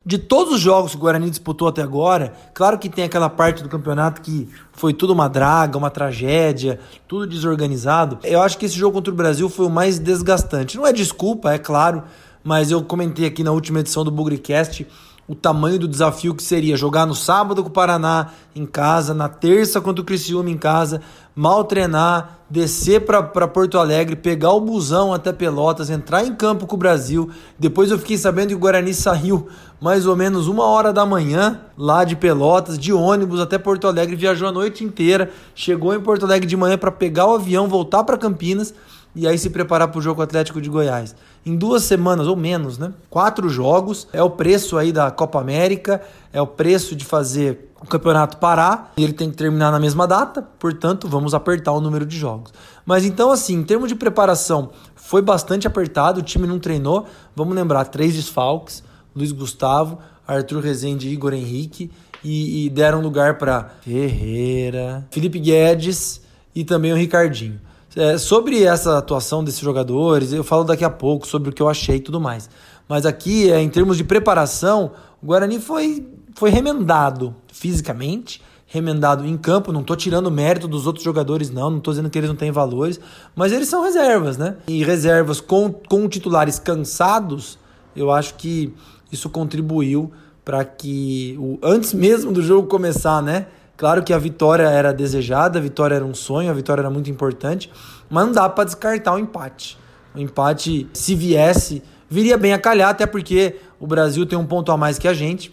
De 0.06 0.18
todos 0.18 0.54
os 0.54 0.60
jogos 0.60 0.90
que 0.90 0.98
o 0.98 1.00
Guarani 1.00 1.30
disputou 1.30 1.66
até 1.66 1.80
agora, 1.80 2.34
claro 2.52 2.78
que 2.78 2.90
tem 2.90 3.04
aquela 3.04 3.30
parte 3.30 3.62
do 3.62 3.70
campeonato 3.70 4.20
que 4.20 4.46
foi 4.72 4.92
tudo 4.92 5.14
uma 5.14 5.28
draga, 5.28 5.78
uma 5.78 5.88
tragédia, 5.88 6.78
tudo 7.08 7.26
desorganizado. 7.26 8.18
Eu 8.22 8.42
acho 8.42 8.58
que 8.58 8.66
esse 8.66 8.76
jogo 8.76 8.96
contra 8.96 9.12
o 9.12 9.16
Brasil 9.16 9.48
foi 9.48 9.64
o 9.64 9.70
mais 9.70 9.98
desgastante. 9.98 10.76
Não 10.76 10.86
é 10.86 10.92
desculpa, 10.92 11.54
é 11.54 11.58
claro, 11.58 12.02
mas 12.42 12.70
eu 12.70 12.82
comentei 12.82 13.24
aqui 13.26 13.42
na 13.42 13.52
última 13.52 13.80
edição 13.80 14.04
do 14.04 14.10
Bugricast 14.10 14.86
o 15.26 15.34
tamanho 15.34 15.78
do 15.78 15.88
desafio 15.88 16.34
que 16.34 16.42
seria 16.42 16.76
jogar 16.76 17.06
no 17.06 17.14
sábado 17.14 17.62
com 17.62 17.68
o 17.68 17.72
Paraná 17.72 18.30
em 18.54 18.66
casa, 18.66 19.14
na 19.14 19.28
terça 19.28 19.80
contra 19.80 20.02
o 20.02 20.04
Criciúma 20.04 20.50
em 20.50 20.56
casa, 20.56 21.00
mal 21.34 21.64
treinar, 21.64 22.40
descer 22.48 23.04
para 23.04 23.48
Porto 23.48 23.78
Alegre, 23.78 24.14
pegar 24.14 24.52
o 24.52 24.60
busão 24.60 25.12
até 25.12 25.32
Pelotas, 25.32 25.90
entrar 25.90 26.24
em 26.24 26.34
campo 26.34 26.66
com 26.66 26.76
o 26.76 26.78
Brasil. 26.78 27.30
Depois 27.58 27.90
eu 27.90 27.98
fiquei 27.98 28.18
sabendo 28.18 28.48
que 28.48 28.54
o 28.54 28.58
Guarani 28.58 28.92
saiu 28.92 29.48
mais 29.80 30.06
ou 30.06 30.14
menos 30.14 30.46
uma 30.46 30.64
hora 30.64 30.92
da 30.92 31.04
manhã 31.04 31.60
lá 31.76 32.04
de 32.04 32.14
Pelotas, 32.14 32.78
de 32.78 32.92
ônibus 32.92 33.40
até 33.40 33.58
Porto 33.58 33.88
Alegre, 33.88 34.14
viajou 34.14 34.48
a 34.48 34.52
noite 34.52 34.84
inteira, 34.84 35.30
chegou 35.54 35.94
em 35.94 36.00
Porto 36.00 36.24
Alegre 36.24 36.46
de 36.46 36.56
manhã 36.56 36.78
para 36.78 36.92
pegar 36.92 37.26
o 37.26 37.34
avião, 37.34 37.66
voltar 37.66 38.04
para 38.04 38.16
Campinas 38.16 38.74
e 39.14 39.26
aí 39.26 39.38
se 39.38 39.50
preparar 39.50 39.88
para 39.88 39.98
o 39.98 40.02
jogo 40.02 40.22
Atlético 40.22 40.60
de 40.60 40.68
Goiás. 40.68 41.14
Em 41.46 41.56
duas 41.56 41.84
semanas 41.84 42.26
ou 42.26 42.36
menos, 42.36 42.78
né? 42.78 42.92
Quatro 43.08 43.48
jogos, 43.48 44.08
é 44.12 44.22
o 44.22 44.30
preço 44.30 44.76
aí 44.76 44.92
da 44.92 45.10
Copa 45.10 45.40
América, 45.40 46.02
é 46.32 46.40
o 46.40 46.46
preço 46.46 46.96
de 46.96 47.04
fazer 47.04 47.70
o 47.80 47.86
campeonato 47.86 48.38
parar, 48.38 48.92
e 48.96 49.04
ele 49.04 49.12
tem 49.12 49.30
que 49.30 49.36
terminar 49.36 49.70
na 49.70 49.78
mesma 49.78 50.06
data, 50.06 50.40
portanto, 50.58 51.06
vamos 51.06 51.34
apertar 51.34 51.72
o 51.72 51.80
número 51.80 52.06
de 52.06 52.16
jogos. 52.16 52.50
Mas 52.86 53.04
então, 53.04 53.30
assim, 53.30 53.56
em 53.56 53.62
termos 53.62 53.88
de 53.88 53.94
preparação, 53.94 54.70
foi 54.96 55.20
bastante 55.20 55.66
apertado, 55.66 56.20
o 56.20 56.22
time 56.22 56.46
não 56.46 56.58
treinou. 56.58 57.06
Vamos 57.36 57.54
lembrar: 57.54 57.84
três 57.84 58.14
desfalques, 58.14 58.82
Luiz 59.14 59.32
Gustavo, 59.32 59.98
Arthur 60.26 60.60
Rezende 60.62 61.08
e 61.08 61.12
Igor 61.12 61.34
Henrique, 61.34 61.90
e, 62.24 62.64
e 62.64 62.70
deram 62.70 63.02
lugar 63.02 63.36
para 63.36 63.70
Ferreira, 63.82 65.06
Felipe 65.10 65.38
Guedes 65.38 66.22
e 66.54 66.64
também 66.64 66.90
o 66.90 66.96
Ricardinho. 66.96 67.60
É, 67.96 68.18
sobre 68.18 68.64
essa 68.64 68.98
atuação 68.98 69.44
desses 69.44 69.60
jogadores, 69.60 70.32
eu 70.32 70.42
falo 70.42 70.64
daqui 70.64 70.84
a 70.84 70.90
pouco 70.90 71.26
sobre 71.26 71.50
o 71.50 71.52
que 71.52 71.62
eu 71.62 71.68
achei 71.68 71.96
e 71.96 72.00
tudo 72.00 72.20
mais. 72.20 72.50
Mas 72.88 73.06
aqui, 73.06 73.50
é, 73.50 73.60
em 73.60 73.68
termos 73.68 73.96
de 73.96 74.04
preparação, 74.04 74.90
o 75.22 75.26
Guarani 75.26 75.60
foi, 75.60 76.06
foi 76.34 76.50
remendado 76.50 77.34
fisicamente, 77.52 78.42
remendado 78.66 79.24
em 79.24 79.36
campo. 79.36 79.72
Não 79.72 79.80
estou 79.80 79.96
tirando 79.96 80.30
mérito 80.30 80.66
dos 80.66 80.86
outros 80.86 81.04
jogadores, 81.04 81.50
não. 81.50 81.70
Não 81.70 81.78
estou 81.78 81.92
dizendo 81.92 82.10
que 82.10 82.18
eles 82.18 82.28
não 82.28 82.36
têm 82.36 82.50
valores, 82.50 82.98
mas 83.34 83.52
eles 83.52 83.68
são 83.68 83.82
reservas, 83.84 84.36
né? 84.36 84.56
E 84.66 84.82
reservas 84.82 85.40
com, 85.40 85.72
com 85.72 86.08
titulares 86.08 86.58
cansados, 86.58 87.58
eu 87.94 88.10
acho 88.10 88.34
que 88.34 88.74
isso 89.12 89.30
contribuiu 89.30 90.12
para 90.44 90.64
que, 90.64 91.36
o, 91.38 91.58
antes 91.62 91.94
mesmo 91.94 92.32
do 92.32 92.42
jogo 92.42 92.66
começar, 92.66 93.22
né? 93.22 93.46
Claro 93.76 94.04
que 94.04 94.12
a 94.12 94.18
vitória 94.18 94.64
era 94.64 94.92
desejada, 94.92 95.58
a 95.58 95.62
vitória 95.62 95.96
era 95.96 96.04
um 96.04 96.14
sonho, 96.14 96.50
a 96.50 96.54
vitória 96.54 96.82
era 96.82 96.90
muito 96.90 97.10
importante, 97.10 97.70
mas 98.08 98.26
não 98.26 98.32
dá 98.32 98.48
para 98.48 98.64
descartar 98.64 99.14
o 99.14 99.18
empate. 99.18 99.76
O 100.14 100.18
empate, 100.18 100.88
se 100.92 101.14
viesse, 101.14 101.82
viria 102.08 102.38
bem 102.38 102.52
a 102.52 102.58
calhar, 102.58 102.90
até 102.90 103.04
porque 103.04 103.56
o 103.80 103.86
Brasil 103.86 104.24
tem 104.24 104.38
um 104.38 104.46
ponto 104.46 104.70
a 104.70 104.76
mais 104.76 104.98
que 104.98 105.08
a 105.08 105.14
gente, 105.14 105.52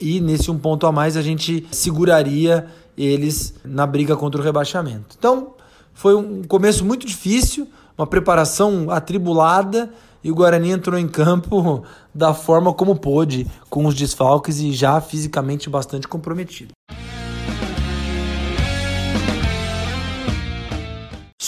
e 0.00 0.20
nesse 0.20 0.50
um 0.50 0.58
ponto 0.58 0.86
a 0.86 0.90
mais 0.90 1.16
a 1.16 1.22
gente 1.22 1.66
seguraria 1.70 2.66
eles 2.98 3.54
na 3.64 3.86
briga 3.86 4.16
contra 4.16 4.40
o 4.40 4.44
rebaixamento. 4.44 5.14
Então, 5.16 5.54
foi 5.94 6.14
um 6.16 6.42
começo 6.42 6.84
muito 6.84 7.06
difícil, 7.06 7.68
uma 7.96 8.06
preparação 8.06 8.90
atribulada, 8.90 9.90
e 10.24 10.30
o 10.30 10.34
Guarani 10.34 10.70
entrou 10.70 10.98
em 10.98 11.06
campo 11.06 11.84
da 12.12 12.34
forma 12.34 12.72
como 12.72 12.96
pôde, 12.96 13.46
com 13.68 13.86
os 13.86 13.94
desfalques 13.94 14.58
e 14.58 14.72
já 14.72 15.00
fisicamente 15.00 15.70
bastante 15.70 16.08
comprometido. 16.08 16.72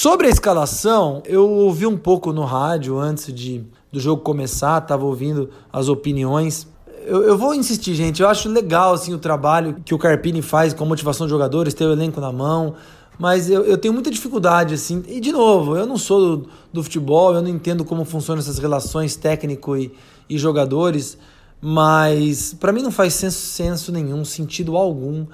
Sobre 0.03 0.27
a 0.27 0.31
escalação, 0.31 1.23
eu 1.27 1.49
ouvi 1.49 1.87
um 1.87 1.97
pouco 1.97 2.33
no 2.33 2.45
rádio 2.45 2.99
antes 2.99 3.33
de, 3.33 3.65
do 3.93 4.01
jogo 4.01 4.21
começar, 4.21 4.83
estava 4.83 5.05
ouvindo 5.05 5.49
as 5.73 5.87
opiniões. 5.87 6.67
Eu, 7.07 7.23
eu, 7.23 7.39
vou 7.39 7.55
insistir, 7.55 7.95
gente. 7.95 8.21
Eu 8.21 8.29
acho 8.29 8.49
legal 8.49 8.95
assim, 8.95 9.15
o 9.15 9.19
trabalho 9.19 9.77
que 9.85 9.95
o 9.95 9.99
Carpini 9.99 10.43
faz 10.43 10.75
com 10.75 10.83
a 10.83 10.87
motivação 10.89 11.25
de 11.25 11.31
jogadores, 11.31 11.73
ter 11.73 11.85
o 11.85 11.93
elenco 11.93 12.21
na 12.21 12.33
mão. 12.33 12.75
Mas 13.17 13.49
eu, 13.49 13.63
eu 13.63 13.79
tenho 13.79 13.95
muita 13.95 14.11
dificuldade, 14.11 14.75
assim. 14.75 15.05
E, 15.07 15.21
de 15.21 15.31
novo, 15.31 15.77
eu 15.77 15.87
não 15.87 15.97
sou 15.97 16.37
do, 16.37 16.49
do 16.73 16.83
futebol, 16.83 17.37
eu 17.37 17.41
não 17.41 17.49
entendo 17.49 17.85
como 17.85 18.05
funcionam 18.05 18.41
essas 18.41 18.59
relações 18.59 19.15
técnico 19.15 19.77
e, 19.77 19.95
e 20.29 20.37
jogadores. 20.37 21.17
Mas 21.61 22.53
para 22.55 22.73
mim 22.73 22.83
não 22.83 22.91
faz 22.91 23.15
senso, 23.15 23.39
senso 23.39 23.93
nenhum, 23.93 24.25
sentido 24.25 24.77
algum 24.77 25.27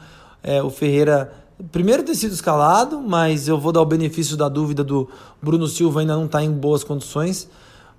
é, 0.43 0.63
o 0.63 0.69
Ferreira 0.69 1.33
primeiro 1.73 2.03
ter 2.03 2.15
sido 2.15 2.33
escalado, 2.33 3.01
mas 3.01 3.49
eu 3.49 3.59
vou 3.59 3.73
dar 3.73 3.81
o 3.81 3.87
benefício 3.87 4.37
da 4.37 4.49
dúvida 4.49 4.85
do 4.85 5.09
Bruno 5.43 5.67
Silva 5.67 6.01
ainda 6.01 6.17
não 6.17 6.27
está 6.27 6.43
em 6.43 6.51
boas 6.51 6.85
condições. 6.85 7.49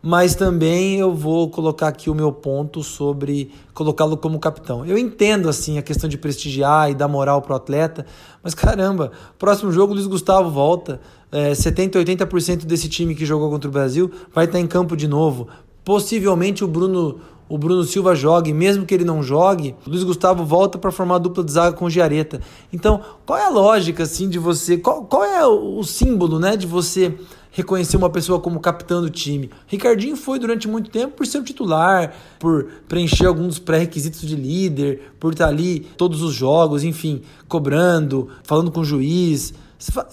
Mas 0.02 0.34
também 0.34 0.98
eu 0.98 1.14
vou 1.14 1.50
colocar 1.50 1.90
aqui 1.90 2.10
o 2.10 2.16
meu 2.16 2.32
ponto 2.32 2.82
sobre 2.82 3.52
colocá-lo 3.74 4.16
como 4.16 4.40
capitão. 4.40 4.86
Eu 4.86 4.98
entendo 4.98 5.50
assim 5.50 5.78
a 5.78 5.82
questão 5.82 6.10
de 6.10 6.18
prestigiar 6.18 6.90
e 6.90 6.96
dar 6.96 7.10
moral 7.10 7.42
pro 7.42 7.54
atleta, 7.54 8.06
mas 8.42 8.56
caramba, 8.56 9.12
próximo 9.38 9.74
jogo 9.74 9.92
o 9.92 9.96
Luiz 9.96 10.08
Gustavo 10.08 10.50
volta. 10.50 11.02
É, 11.32 11.54
70, 11.54 12.00
80% 12.00 12.66
desse 12.66 12.88
time 12.88 13.14
que 13.14 13.26
jogou 13.26 13.50
contra 13.50 13.70
o 13.70 13.74
Brasil 13.74 14.10
vai 14.34 14.46
estar 14.46 14.60
em 14.60 14.66
campo 14.66 14.96
de 14.96 15.08
novo. 15.08 15.50
Possivelmente 15.84 16.64
o 16.64 16.68
Bruno 16.68 17.20
o 17.50 17.58
Bruno 17.58 17.84
Silva 17.84 18.14
jogue, 18.14 18.54
mesmo 18.54 18.86
que 18.86 18.94
ele 18.94 19.04
não 19.04 19.24
jogue, 19.24 19.76
o 19.86 19.90
Luiz 19.90 20.04
Gustavo 20.04 20.46
volta 20.46 20.78
para 20.78 20.92
formar 20.92 21.16
a 21.16 21.20
dupla 21.20 21.44
de 21.44 21.52
zaga 21.52 21.76
com 21.76 21.86
o 21.86 21.90
Giareta. 21.90 22.40
Então, 22.72 23.02
qual 23.26 23.40
é 23.40 23.46
a 23.46 23.50
lógica 23.50 24.04
assim 24.04 24.30
de 24.30 24.38
você, 24.38 24.78
qual, 24.78 25.04
qual 25.04 25.24
é 25.24 25.46
o, 25.46 25.84
símbolo, 25.84 26.40
né, 26.40 26.56
de 26.56 26.68
você 26.68 27.18
reconhecer 27.52 27.98
uma 27.98 28.12
pessoa 28.12 28.40
como 28.40 28.60
capitão 28.60 29.02
do 29.02 29.10
time. 29.10 29.50
Ricardinho 29.66 30.16
foi 30.16 30.38
durante 30.38 30.68
muito 30.68 30.92
tempo 30.92 31.18
por 31.18 31.26
ser 31.26 31.40
o 31.40 31.44
titular, 31.44 32.14
por 32.38 32.68
preencher 32.88 33.26
alguns 33.26 33.48
dos 33.48 33.60
pré-requisitos 33.60 34.22
de 34.22 34.36
líder, 34.36 35.12
por 35.20 35.34
estar 35.34 35.48
ali 35.48 35.80
todos 35.98 36.22
os 36.22 36.34
jogos, 36.36 36.84
enfim, 36.84 37.24
cobrando, 37.48 38.30
falando 38.44 38.70
com 38.70 38.82
o 38.82 38.86
juiz, 38.86 39.52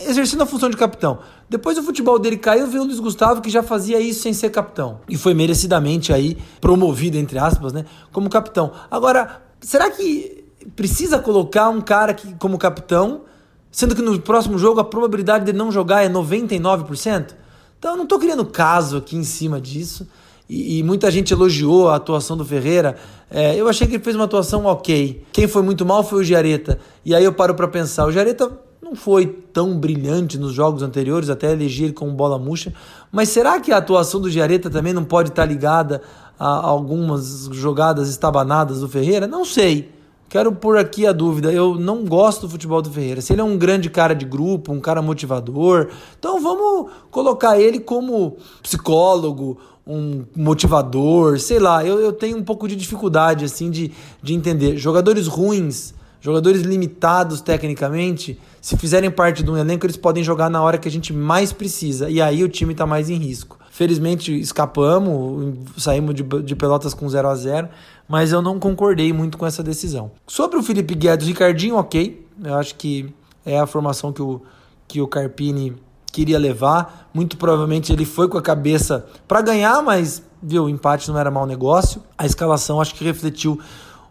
exercendo 0.01 0.43
a 0.43 0.47
função 0.47 0.71
de 0.71 0.77
capitão. 0.77 1.19
Depois 1.49 1.79
o 1.79 1.83
futebol 1.83 2.19
dele 2.19 2.37
caiu, 2.37 2.67
veio 2.67 2.83
o 2.83 2.87
Luiz 2.87 2.99
Gustavo 2.99 3.41
que 3.41 3.49
já 3.49 3.63
fazia 3.63 4.01
isso 4.01 4.23
sem 4.23 4.33
ser 4.33 4.51
capitão. 4.51 5.01
E 5.09 5.17
foi 5.17 5.33
merecidamente 5.33 6.13
aí 6.13 6.37
promovido, 6.61 7.17
entre 7.17 7.39
aspas, 7.39 7.73
né, 7.73 7.85
como 8.13 8.29
capitão. 8.29 8.73
Agora, 8.91 9.43
será 9.61 9.91
que 9.91 10.45
precisa 10.75 11.19
colocar 11.19 11.69
um 11.69 11.81
cara 11.81 12.13
que, 12.13 12.35
como 12.35 12.59
capitão, 12.59 13.23
sendo 13.71 13.95
que 13.95 14.03
no 14.03 14.19
próximo 14.21 14.59
jogo 14.59 14.81
a 14.81 14.85
probabilidade 14.85 15.45
de 15.45 15.53
não 15.53 15.71
jogar 15.71 16.05
é 16.05 16.09
99%? 16.09 17.35
Então 17.79 17.93
eu 17.93 17.97
não 17.97 18.05
estou 18.05 18.19
criando 18.19 18.45
caso 18.45 18.97
aqui 18.97 19.17
em 19.17 19.25
cima 19.25 19.61
disso. 19.61 20.09
E, 20.49 20.79
e, 20.79 20.83
muita 20.83 21.11
gente 21.11 21.33
elogiou 21.33 21.89
a 21.89 21.97
atuação 21.97 22.37
do 22.37 22.45
Ferreira. 22.45 22.97
É, 23.29 23.57
eu 23.57 23.69
achei 23.69 23.87
que 23.87 23.95
ele 23.95 24.03
fez 24.03 24.15
uma 24.15 24.27
atuação 24.27 24.65
ok. 24.65 25.25
Quem 25.33 25.49
foi 25.49 25.63
muito 25.63 25.85
mal 25.85 26.05
foi 26.05 26.21
o 26.21 26.25
Giareta. 26.25 26.79
E 27.05 27.15
aí 27.15 27.25
eu 27.25 27.33
paro 27.33 27.55
para 27.55 27.67
pensar, 27.67 28.07
o 28.07 28.13
Giareta 28.13 28.66
não 28.87 28.95
foi 28.95 29.27
tão 29.27 29.77
brilhante 29.77 30.39
nos 30.39 30.53
jogos 30.53 30.81
anteriores, 30.81 31.29
até 31.29 31.53
eleger 31.53 31.87
ele 31.87 31.93
como 31.93 32.13
bola 32.13 32.39
murcha. 32.39 32.73
Mas 33.11 33.29
será 33.31 33.59
que 33.59 33.73
a 33.73 33.79
atuação 33.79 34.21
do 34.21 34.31
Giareta 34.31 34.71
também 34.71 34.93
não 34.93 35.05
pode 35.05 35.31
estar 35.31 35.45
ligada 35.45 36.01
a 36.39 36.67
algumas 36.67 37.49
jogadas 37.53 38.09
estabanadas 38.09 38.81
do 38.81 38.89
Ferreira? 38.89 39.27
Não 39.27 39.45
sei. 39.45 39.91
Quero 40.29 40.53
pôr 40.53 40.77
aqui 40.79 41.05
a 41.05 41.13
dúvida. 41.13 41.53
Eu 41.53 41.75
não 41.75 42.05
gosto 42.05 42.43
do 42.43 42.49
futebol 42.49 42.81
do 42.81 42.91
Ferreira. 42.91 43.21
Se 43.21 43.33
ele 43.33 43.41
é 43.41 43.45
um 43.45 43.59
grande 43.59 43.91
cara 43.91 44.15
de 44.15 44.25
grupo, 44.25 44.73
um 44.73 44.81
cara 44.81 45.03
motivador, 45.03 45.89
então 46.17 46.41
vamos 46.41 46.91
colocar 47.11 47.59
ele 47.59 47.81
como 47.81 48.37
psicólogo, 48.63 49.59
um 49.85 50.25
motivador, 50.37 51.41
sei 51.41 51.59
lá. 51.59 51.85
Eu, 51.85 51.99
eu 51.99 52.13
tenho 52.13 52.37
um 52.37 52.45
pouco 52.45 52.69
de 52.69 52.77
dificuldade 52.77 53.45
assim 53.45 53.69
de, 53.69 53.91
de 54.23 54.35
entender. 54.35 54.77
Jogadores 54.77 55.27
ruins 55.27 55.93
Jogadores 56.21 56.63
limitados 56.63 57.41
tecnicamente, 57.41 58.41
se 58.61 58.77
fizerem 58.77 59.11
parte 59.11 59.43
de 59.43 59.51
um 59.51 59.57
elenco, 59.57 59.87
eles 59.87 59.97
podem 59.97 60.25
jogar 60.25 60.51
na 60.51 60.63
hora 60.63 60.79
que 60.79 60.89
a 60.89 60.91
gente 60.91 61.13
mais 61.13 61.53
precisa. 61.53 62.11
E 62.11 62.21
aí 62.21 62.43
o 62.43 62.49
time 62.49 62.73
está 62.73 62.87
mais 62.87 63.09
em 63.09 63.17
risco. 63.17 63.59
Felizmente 63.71 64.39
escapamos, 64.39 65.55
saímos 65.77 66.15
de, 66.15 66.23
de 66.23 66.57
Pelotas 66.57 66.95
com 66.95 67.09
0 67.09 67.29
a 67.29 67.35
0 67.35 67.69
mas 68.09 68.33
eu 68.33 68.41
não 68.41 68.59
concordei 68.59 69.13
muito 69.13 69.37
com 69.37 69.47
essa 69.47 69.63
decisão. 69.63 70.13
Sobre 70.27 70.59
o 70.59 70.63
Felipe 70.63 70.95
Guedes, 70.95 71.27
Ricardinho, 71.27 71.77
ok. 71.77 72.27
Eu 72.43 72.55
acho 72.55 72.75
que 72.77 73.13
é 73.45 73.59
a 73.59 73.67
formação 73.67 74.13
que 74.13 74.23
o, 74.23 74.43
que 74.87 75.01
o 75.01 75.09
Carpini 75.09 75.75
queria 76.13 76.39
levar. 76.39 77.11
Muito 77.13 77.37
provavelmente 77.37 77.93
ele 77.93 78.05
foi 78.05 78.29
com 78.29 78.39
a 78.39 78.43
cabeça 78.43 79.07
para 79.27 79.43
ganhar, 79.43 79.83
mas 79.83 80.23
viu, 80.43 80.65
o 80.65 80.69
empate 80.69 81.11
não 81.11 81.19
era 81.19 81.31
mau 81.31 81.47
negócio. 81.47 82.03
A 82.17 82.25
escalação 82.25 82.81
acho 82.81 82.95
que 82.95 83.05
refletiu 83.05 83.61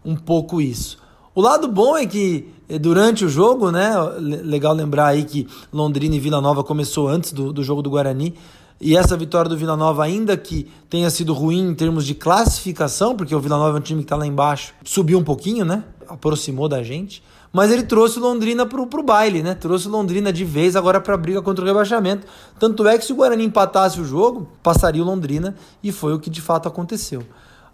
um 0.03 0.15
pouco 0.15 0.61
isso. 0.61 0.97
O 1.35 1.41
lado 1.41 1.67
bom 1.67 1.97
é 1.97 2.05
que 2.05 2.47
eh, 2.69 2.79
durante 2.79 3.25
o 3.25 3.29
jogo, 3.29 3.69
né, 3.69 3.91
legal 4.17 4.73
lembrar 4.73 5.07
aí 5.07 5.25
que 5.25 5.45
Londrina 5.71 6.15
e 6.15 6.19
Vila 6.19 6.39
Nova 6.39 6.63
começou 6.63 7.09
antes 7.09 7.33
do, 7.33 7.51
do 7.51 7.61
jogo 7.61 7.81
do 7.81 7.89
Guarani. 7.89 8.33
E 8.79 8.95
essa 8.95 9.17
vitória 9.17 9.49
do 9.49 9.57
Vila 9.57 9.75
Nova, 9.75 10.05
ainda 10.05 10.37
que 10.37 10.71
tenha 10.89 11.09
sido 11.09 11.33
ruim 11.33 11.71
em 11.71 11.75
termos 11.75 12.05
de 12.05 12.15
classificação, 12.15 13.17
porque 13.17 13.35
o 13.35 13.39
Vila 13.41 13.57
Nova 13.57 13.77
é 13.77 13.81
um 13.81 13.83
time 13.83 13.99
que 13.99 14.05
está 14.05 14.15
lá 14.15 14.25
embaixo, 14.25 14.73
subiu 14.85 15.19
um 15.19 15.25
pouquinho, 15.25 15.65
né? 15.65 15.83
Aproximou 16.07 16.69
da 16.69 16.81
gente. 16.81 17.21
Mas 17.51 17.69
ele 17.69 17.83
trouxe 17.83 18.17
Londrina 18.17 18.65
pro, 18.65 18.87
pro 18.87 19.03
baile, 19.03 19.43
né? 19.43 19.55
Trouxe 19.55 19.89
Londrina 19.89 20.31
de 20.31 20.45
vez 20.45 20.77
agora 20.77 21.01
para 21.01 21.15
a 21.15 21.17
briga 21.17 21.41
contra 21.41 21.65
o 21.65 21.67
rebaixamento. 21.67 22.25
Tanto 22.57 22.87
é 22.87 22.97
que 22.97 23.03
se 23.03 23.11
o 23.11 23.15
Guarani 23.15 23.43
empatasse 23.43 23.99
o 23.99 24.05
jogo, 24.05 24.47
passaria 24.63 25.01
o 25.01 25.05
Londrina 25.05 25.53
e 25.83 25.91
foi 25.91 26.13
o 26.13 26.19
que 26.19 26.29
de 26.29 26.39
fato 26.39 26.69
aconteceu. 26.69 27.23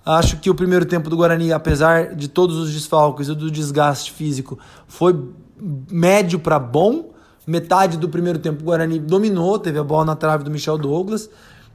Acho 0.05 0.37
que 0.37 0.49
o 0.49 0.55
primeiro 0.55 0.85
tempo 0.85 1.09
do 1.09 1.17
Guarani, 1.17 1.53
apesar 1.53 2.15
de 2.15 2.27
todos 2.27 2.57
os 2.57 2.73
desfalques 2.73 3.27
e 3.27 3.35
do 3.35 3.51
desgaste 3.51 4.11
físico, 4.11 4.57
foi 4.87 5.29
médio 5.91 6.39
para 6.39 6.57
bom. 6.57 7.11
Metade 7.45 7.97
do 7.97 8.09
primeiro 8.09 8.39
tempo 8.39 8.61
o 8.61 8.65
Guarani 8.65 8.99
dominou, 8.99 9.59
teve 9.59 9.77
a 9.79 9.83
bola 9.83 10.05
na 10.05 10.15
trave 10.15 10.43
do 10.43 10.51
Michel 10.51 10.77
Douglas 10.77 11.29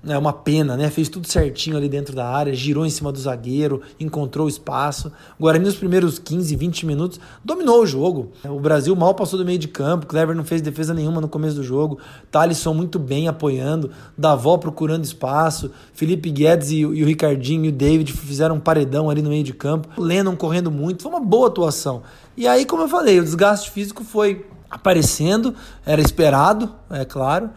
é 0.07 0.19
uma 0.19 0.33
pena, 0.33 0.77
né? 0.77 0.89
Fez 0.91 1.09
tudo 1.09 1.27
certinho 1.27 1.77
ali 1.77 1.89
dentro 1.89 2.15
da 2.15 2.29
área, 2.29 2.55
girou 2.55 2.87
em 2.87 2.91
cima 2.91 3.11
do 3.11 3.19
zagueiro, 3.19 3.83
encontrou 3.99 4.47
o 4.47 4.49
espaço. 4.49 5.13
O 5.39 5.43
Guarani 5.43 5.65
nos 5.65 5.77
primeiros 5.77 6.19
15, 6.19 6.55
20 6.55 6.87
minutos 6.87 7.21
dominou 7.45 7.83
o 7.83 7.87
jogo. 7.87 8.31
O 8.45 8.61
Brasil 8.61 8.95
mal 8.95 9.15
passou 9.15 9.39
do 9.39 9.45
meio 9.45 9.59
de 9.59 9.69
campo, 9.69 10.07
Clever 10.07 10.35
não 10.37 10.45
fez 10.45 10.63
defesa 10.63 10.95
nenhuma 10.95 11.21
no 11.21 11.29
começo 11.29 11.57
do 11.57 11.63
jogo, 11.63 11.99
Thalisson 12.31 12.75
muito 12.75 12.99
bem 12.99 13.29
apoiando, 13.29 13.91
Davó 14.17 14.57
procurando 14.59 15.05
espaço, 15.05 15.71
Felipe 15.93 16.31
Guedes 16.31 16.71
e, 16.71 16.79
e 16.79 17.03
o 17.03 17.07
Ricardinho 17.07 17.65
e 17.65 17.69
o 17.69 17.73
David 17.73 18.13
fizeram 18.13 18.57
um 18.57 18.61
paredão 18.61 19.11
ali 19.11 19.23
no 19.23 19.31
meio 19.31 19.45
de 19.45 19.53
campo, 19.53 19.89
o 19.97 20.03
Lennon 20.03 20.37
correndo 20.37 20.71
muito, 20.71 21.03
foi 21.03 21.11
uma 21.11 21.21
boa 21.21 21.49
atuação. 21.49 22.03
E 22.37 22.47
aí, 22.47 22.65
como 22.65 22.83
eu 22.83 22.89
falei, 22.89 23.19
o 23.19 23.25
desgaste 23.25 23.71
físico 23.71 24.05
foi 24.05 24.47
aparecendo, 24.71 25.55
era 25.85 26.01
esperado, 26.01 26.73
é 26.91 27.05
claro. 27.05 27.51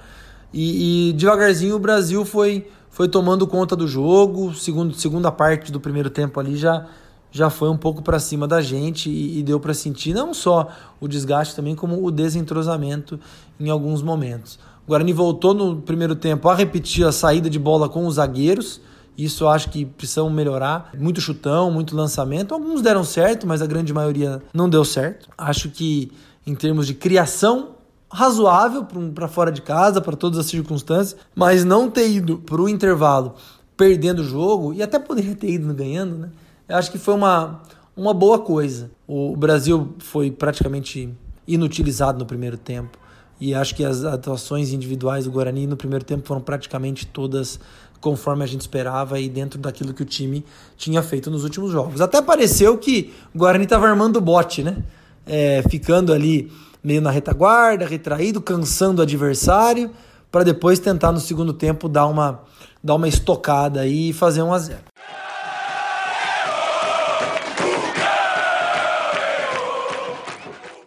E, 0.53 1.10
e, 1.10 1.13
devagarzinho 1.13 1.75
o 1.75 1.79
Brasil 1.79 2.25
foi, 2.25 2.68
foi 2.89 3.08
tomando 3.08 3.46
conta 3.46 3.75
do 3.75 3.88
jogo. 3.88 4.53
Segundo, 4.53 4.94
segunda 4.96 5.32
parte 5.32 5.72
do 5.72 5.79
primeiro 5.79 6.10
tempo 6.10 6.39
ali 6.39 6.56
já, 6.56 6.88
já 7.32 7.50
foi 7.50 7.70
um 7.70 7.77
pouco 7.77 8.01
para 8.01 8.20
cima 8.20 8.48
da 8.48 8.62
gente 8.62 9.10
e, 9.10 9.39
e 9.39 9.44
deu 9.44 9.60
para 9.60 9.74
sentir 9.74 10.13
não 10.13 10.34
só 10.34 10.70
o 11.00 11.08
desgaste 11.08 11.56
também 11.56 11.75
como 11.75 12.03
o 12.03 12.12
desentrosamento 12.12 13.20
em 13.60 13.70
alguns 13.70 14.01
momentos. 14.01 14.60
O 14.86 14.89
Guarani 14.89 15.13
voltou 15.13 15.53
no 15.53 15.82
primeiro 15.82 16.15
tempo 16.15 16.50
a 16.50 16.56
repetir 16.56 17.06
a 17.06 17.12
saída 17.12 17.50
de 17.50 17.60
bola 17.60 17.88
com 17.88 18.08
os 18.08 18.15
zagueiros. 18.15 18.82
Isso 19.15 19.44
eu 19.44 19.50
acho 19.50 19.70
que 19.70 19.86
precisam 19.86 20.29
melhorar. 20.29 20.91
Muito 20.98 21.22
chutão, 21.22 21.70
muito 21.70 21.96
lançamento. 21.96 22.56
Alguns 22.56 22.82
deram 22.82 23.03
certo, 23.03 23.46
mas 23.46 23.62
a 23.62 23.68
grande 23.68 23.94
maioria 23.94 24.41
não 24.51 24.68
deu 24.68 24.84
certo. 24.84 25.29
Acho 25.38 25.70
que 25.70 26.12
em 26.48 26.56
termos 26.56 26.88
de 26.88 26.96
criação 26.96 27.75
razoável 28.12 28.86
para 29.13 29.28
fora 29.28 29.51
de 29.51 29.62
casa, 29.62 30.01
para 30.01 30.16
todas 30.16 30.39
as 30.39 30.48
circunstâncias, 30.48 31.20
mas 31.36 31.63
não 31.63 31.89
ter 31.89 32.10
ido 32.10 32.38
para 32.39 32.62
o 32.62 32.68
intervalo 32.68 33.36
perdendo 33.78 34.20
o 34.20 34.25
jogo, 34.25 34.74
e 34.74 34.84
até 34.84 35.00
poderia 35.00 35.34
ter 35.34 35.51
ido 35.51 35.74
ganhando, 35.74 36.18
né? 36.18 36.30
Eu 36.68 36.75
acho 36.75 36.92
que 36.92 36.98
foi 36.98 37.13
uma, 37.13 37.62
uma 37.96 38.13
boa 38.13 38.38
coisa. 38.38 38.92
O 39.08 39.38
Brasil 39.38 39.96
foi 40.00 40.30
praticamente 40.30 41.10
inutilizado 41.48 42.20
no 42.20 42.25
primeiro 42.25 42.58
tempo. 42.58 42.98
E 43.39 43.56
acho 43.56 43.74
que 43.74 43.86
as 43.86 44.04
atuações 44.04 44.74
individuais 44.74 45.24
do 45.24 45.32
Guarani 45.32 45.66
no 45.66 45.78
primeiro 45.78 46.04
tempo 46.04 46.28
foram 46.28 46.42
praticamente 46.42 47.08
todas 47.08 47.58
conforme 48.01 48.44
a 48.44 48.48
gente 48.48 48.62
esperava 48.62 49.18
e 49.18 49.30
dentro 49.30 49.58
daquilo 49.60 49.94
que 49.94 50.01
o 50.04 50.06
time 50.06 50.46
tinha 50.78 51.01
feito 51.01 51.32
nos 51.32 51.44
últimos 51.44 51.72
jogos. 51.72 52.01
Até 52.01 52.22
pareceu 52.22 52.78
que 52.78 53.13
o 53.34 53.38
Guarani 53.38 53.63
estava 53.63 53.88
armando 53.88 54.18
o 54.18 54.22
bote, 54.22 54.62
né? 54.62 54.84
É, 55.26 55.63
ficando 55.69 56.12
ali 56.12 56.52
meio 56.84 57.02
na 57.02 57.12
retaguarda, 57.12 57.86
retraído, 57.86 58.42
cansando 58.42 59.02
o 59.02 59.04
adversário, 59.04 59.92
para 60.32 60.44
depois 60.44 60.80
tentar 60.80 61.12
no 61.12 61.20
segundo 61.20 61.54
tempo 61.54 61.89
dar 61.89 62.08
uma, 62.08 62.42
dar 62.84 62.96
uma 62.96 63.08
estocada 63.08 63.86
e 63.86 64.13
fazer 64.13 64.42
1 64.42 64.54
a 64.54 64.60
0. 64.60 64.80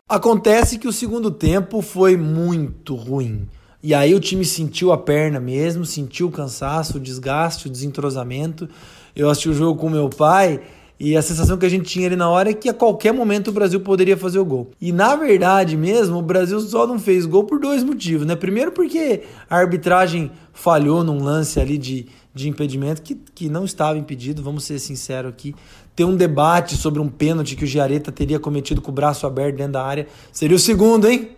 Acontece 0.08 0.78
que 0.78 0.86
o 0.86 0.92
segundo 0.92 1.30
tempo 1.30 1.80
foi 1.80 2.18
muito 2.18 2.94
ruim. 2.94 3.48
E 3.82 3.94
aí 3.94 4.14
o 4.14 4.20
time 4.20 4.44
sentiu 4.44 4.92
a 4.92 4.98
perna 4.98 5.40
mesmo, 5.40 5.84
sentiu 5.84 6.28
o 6.28 6.30
cansaço, 6.30 6.98
o 6.98 7.00
desgaste, 7.00 7.66
o 7.66 7.70
desentrosamento. 7.70 8.68
Eu 9.16 9.30
assisti 9.30 9.48
o 9.48 9.54
jogo 9.54 9.80
com 9.80 9.88
meu 9.88 10.08
pai 10.08 10.60
e 10.98 11.16
a 11.16 11.22
sensação 11.22 11.56
que 11.56 11.66
a 11.66 11.68
gente 11.68 11.88
tinha 11.88 12.06
ali 12.06 12.16
na 12.16 12.28
hora 12.28 12.50
é 12.50 12.54
que 12.54 12.68
a 12.68 12.74
qualquer 12.74 13.12
momento 13.12 13.48
o 13.48 13.52
Brasil 13.52 13.80
poderia 13.80 14.16
fazer 14.16 14.38
o 14.38 14.44
gol. 14.44 14.70
E 14.80 14.92
na 14.92 15.16
verdade 15.16 15.76
mesmo, 15.76 16.18
o 16.18 16.22
Brasil 16.22 16.60
só 16.60 16.86
não 16.86 16.98
fez 16.98 17.26
gol 17.26 17.44
por 17.44 17.58
dois 17.58 17.82
motivos, 17.82 18.26
né? 18.26 18.36
Primeiro 18.36 18.70
porque 18.70 19.22
a 19.50 19.56
arbitragem 19.56 20.30
falhou 20.52 21.02
num 21.02 21.22
lance 21.22 21.58
ali 21.58 21.76
de, 21.76 22.06
de 22.32 22.48
impedimento 22.48 23.02
que, 23.02 23.16
que 23.34 23.48
não 23.48 23.64
estava 23.64 23.98
impedido, 23.98 24.42
vamos 24.42 24.64
ser 24.64 24.78
sinceros 24.78 25.32
aqui. 25.32 25.54
Ter 25.96 26.04
um 26.04 26.14
debate 26.14 26.76
sobre 26.76 27.00
um 27.00 27.08
pênalti 27.08 27.56
que 27.56 27.64
o 27.64 27.66
Giareta 27.66 28.12
teria 28.12 28.38
cometido 28.38 28.80
com 28.80 28.90
o 28.90 28.94
braço 28.94 29.26
aberto 29.26 29.56
dentro 29.56 29.72
da 29.72 29.84
área. 29.84 30.06
Seria 30.32 30.56
o 30.56 30.60
segundo, 30.60 31.08
hein? 31.08 31.30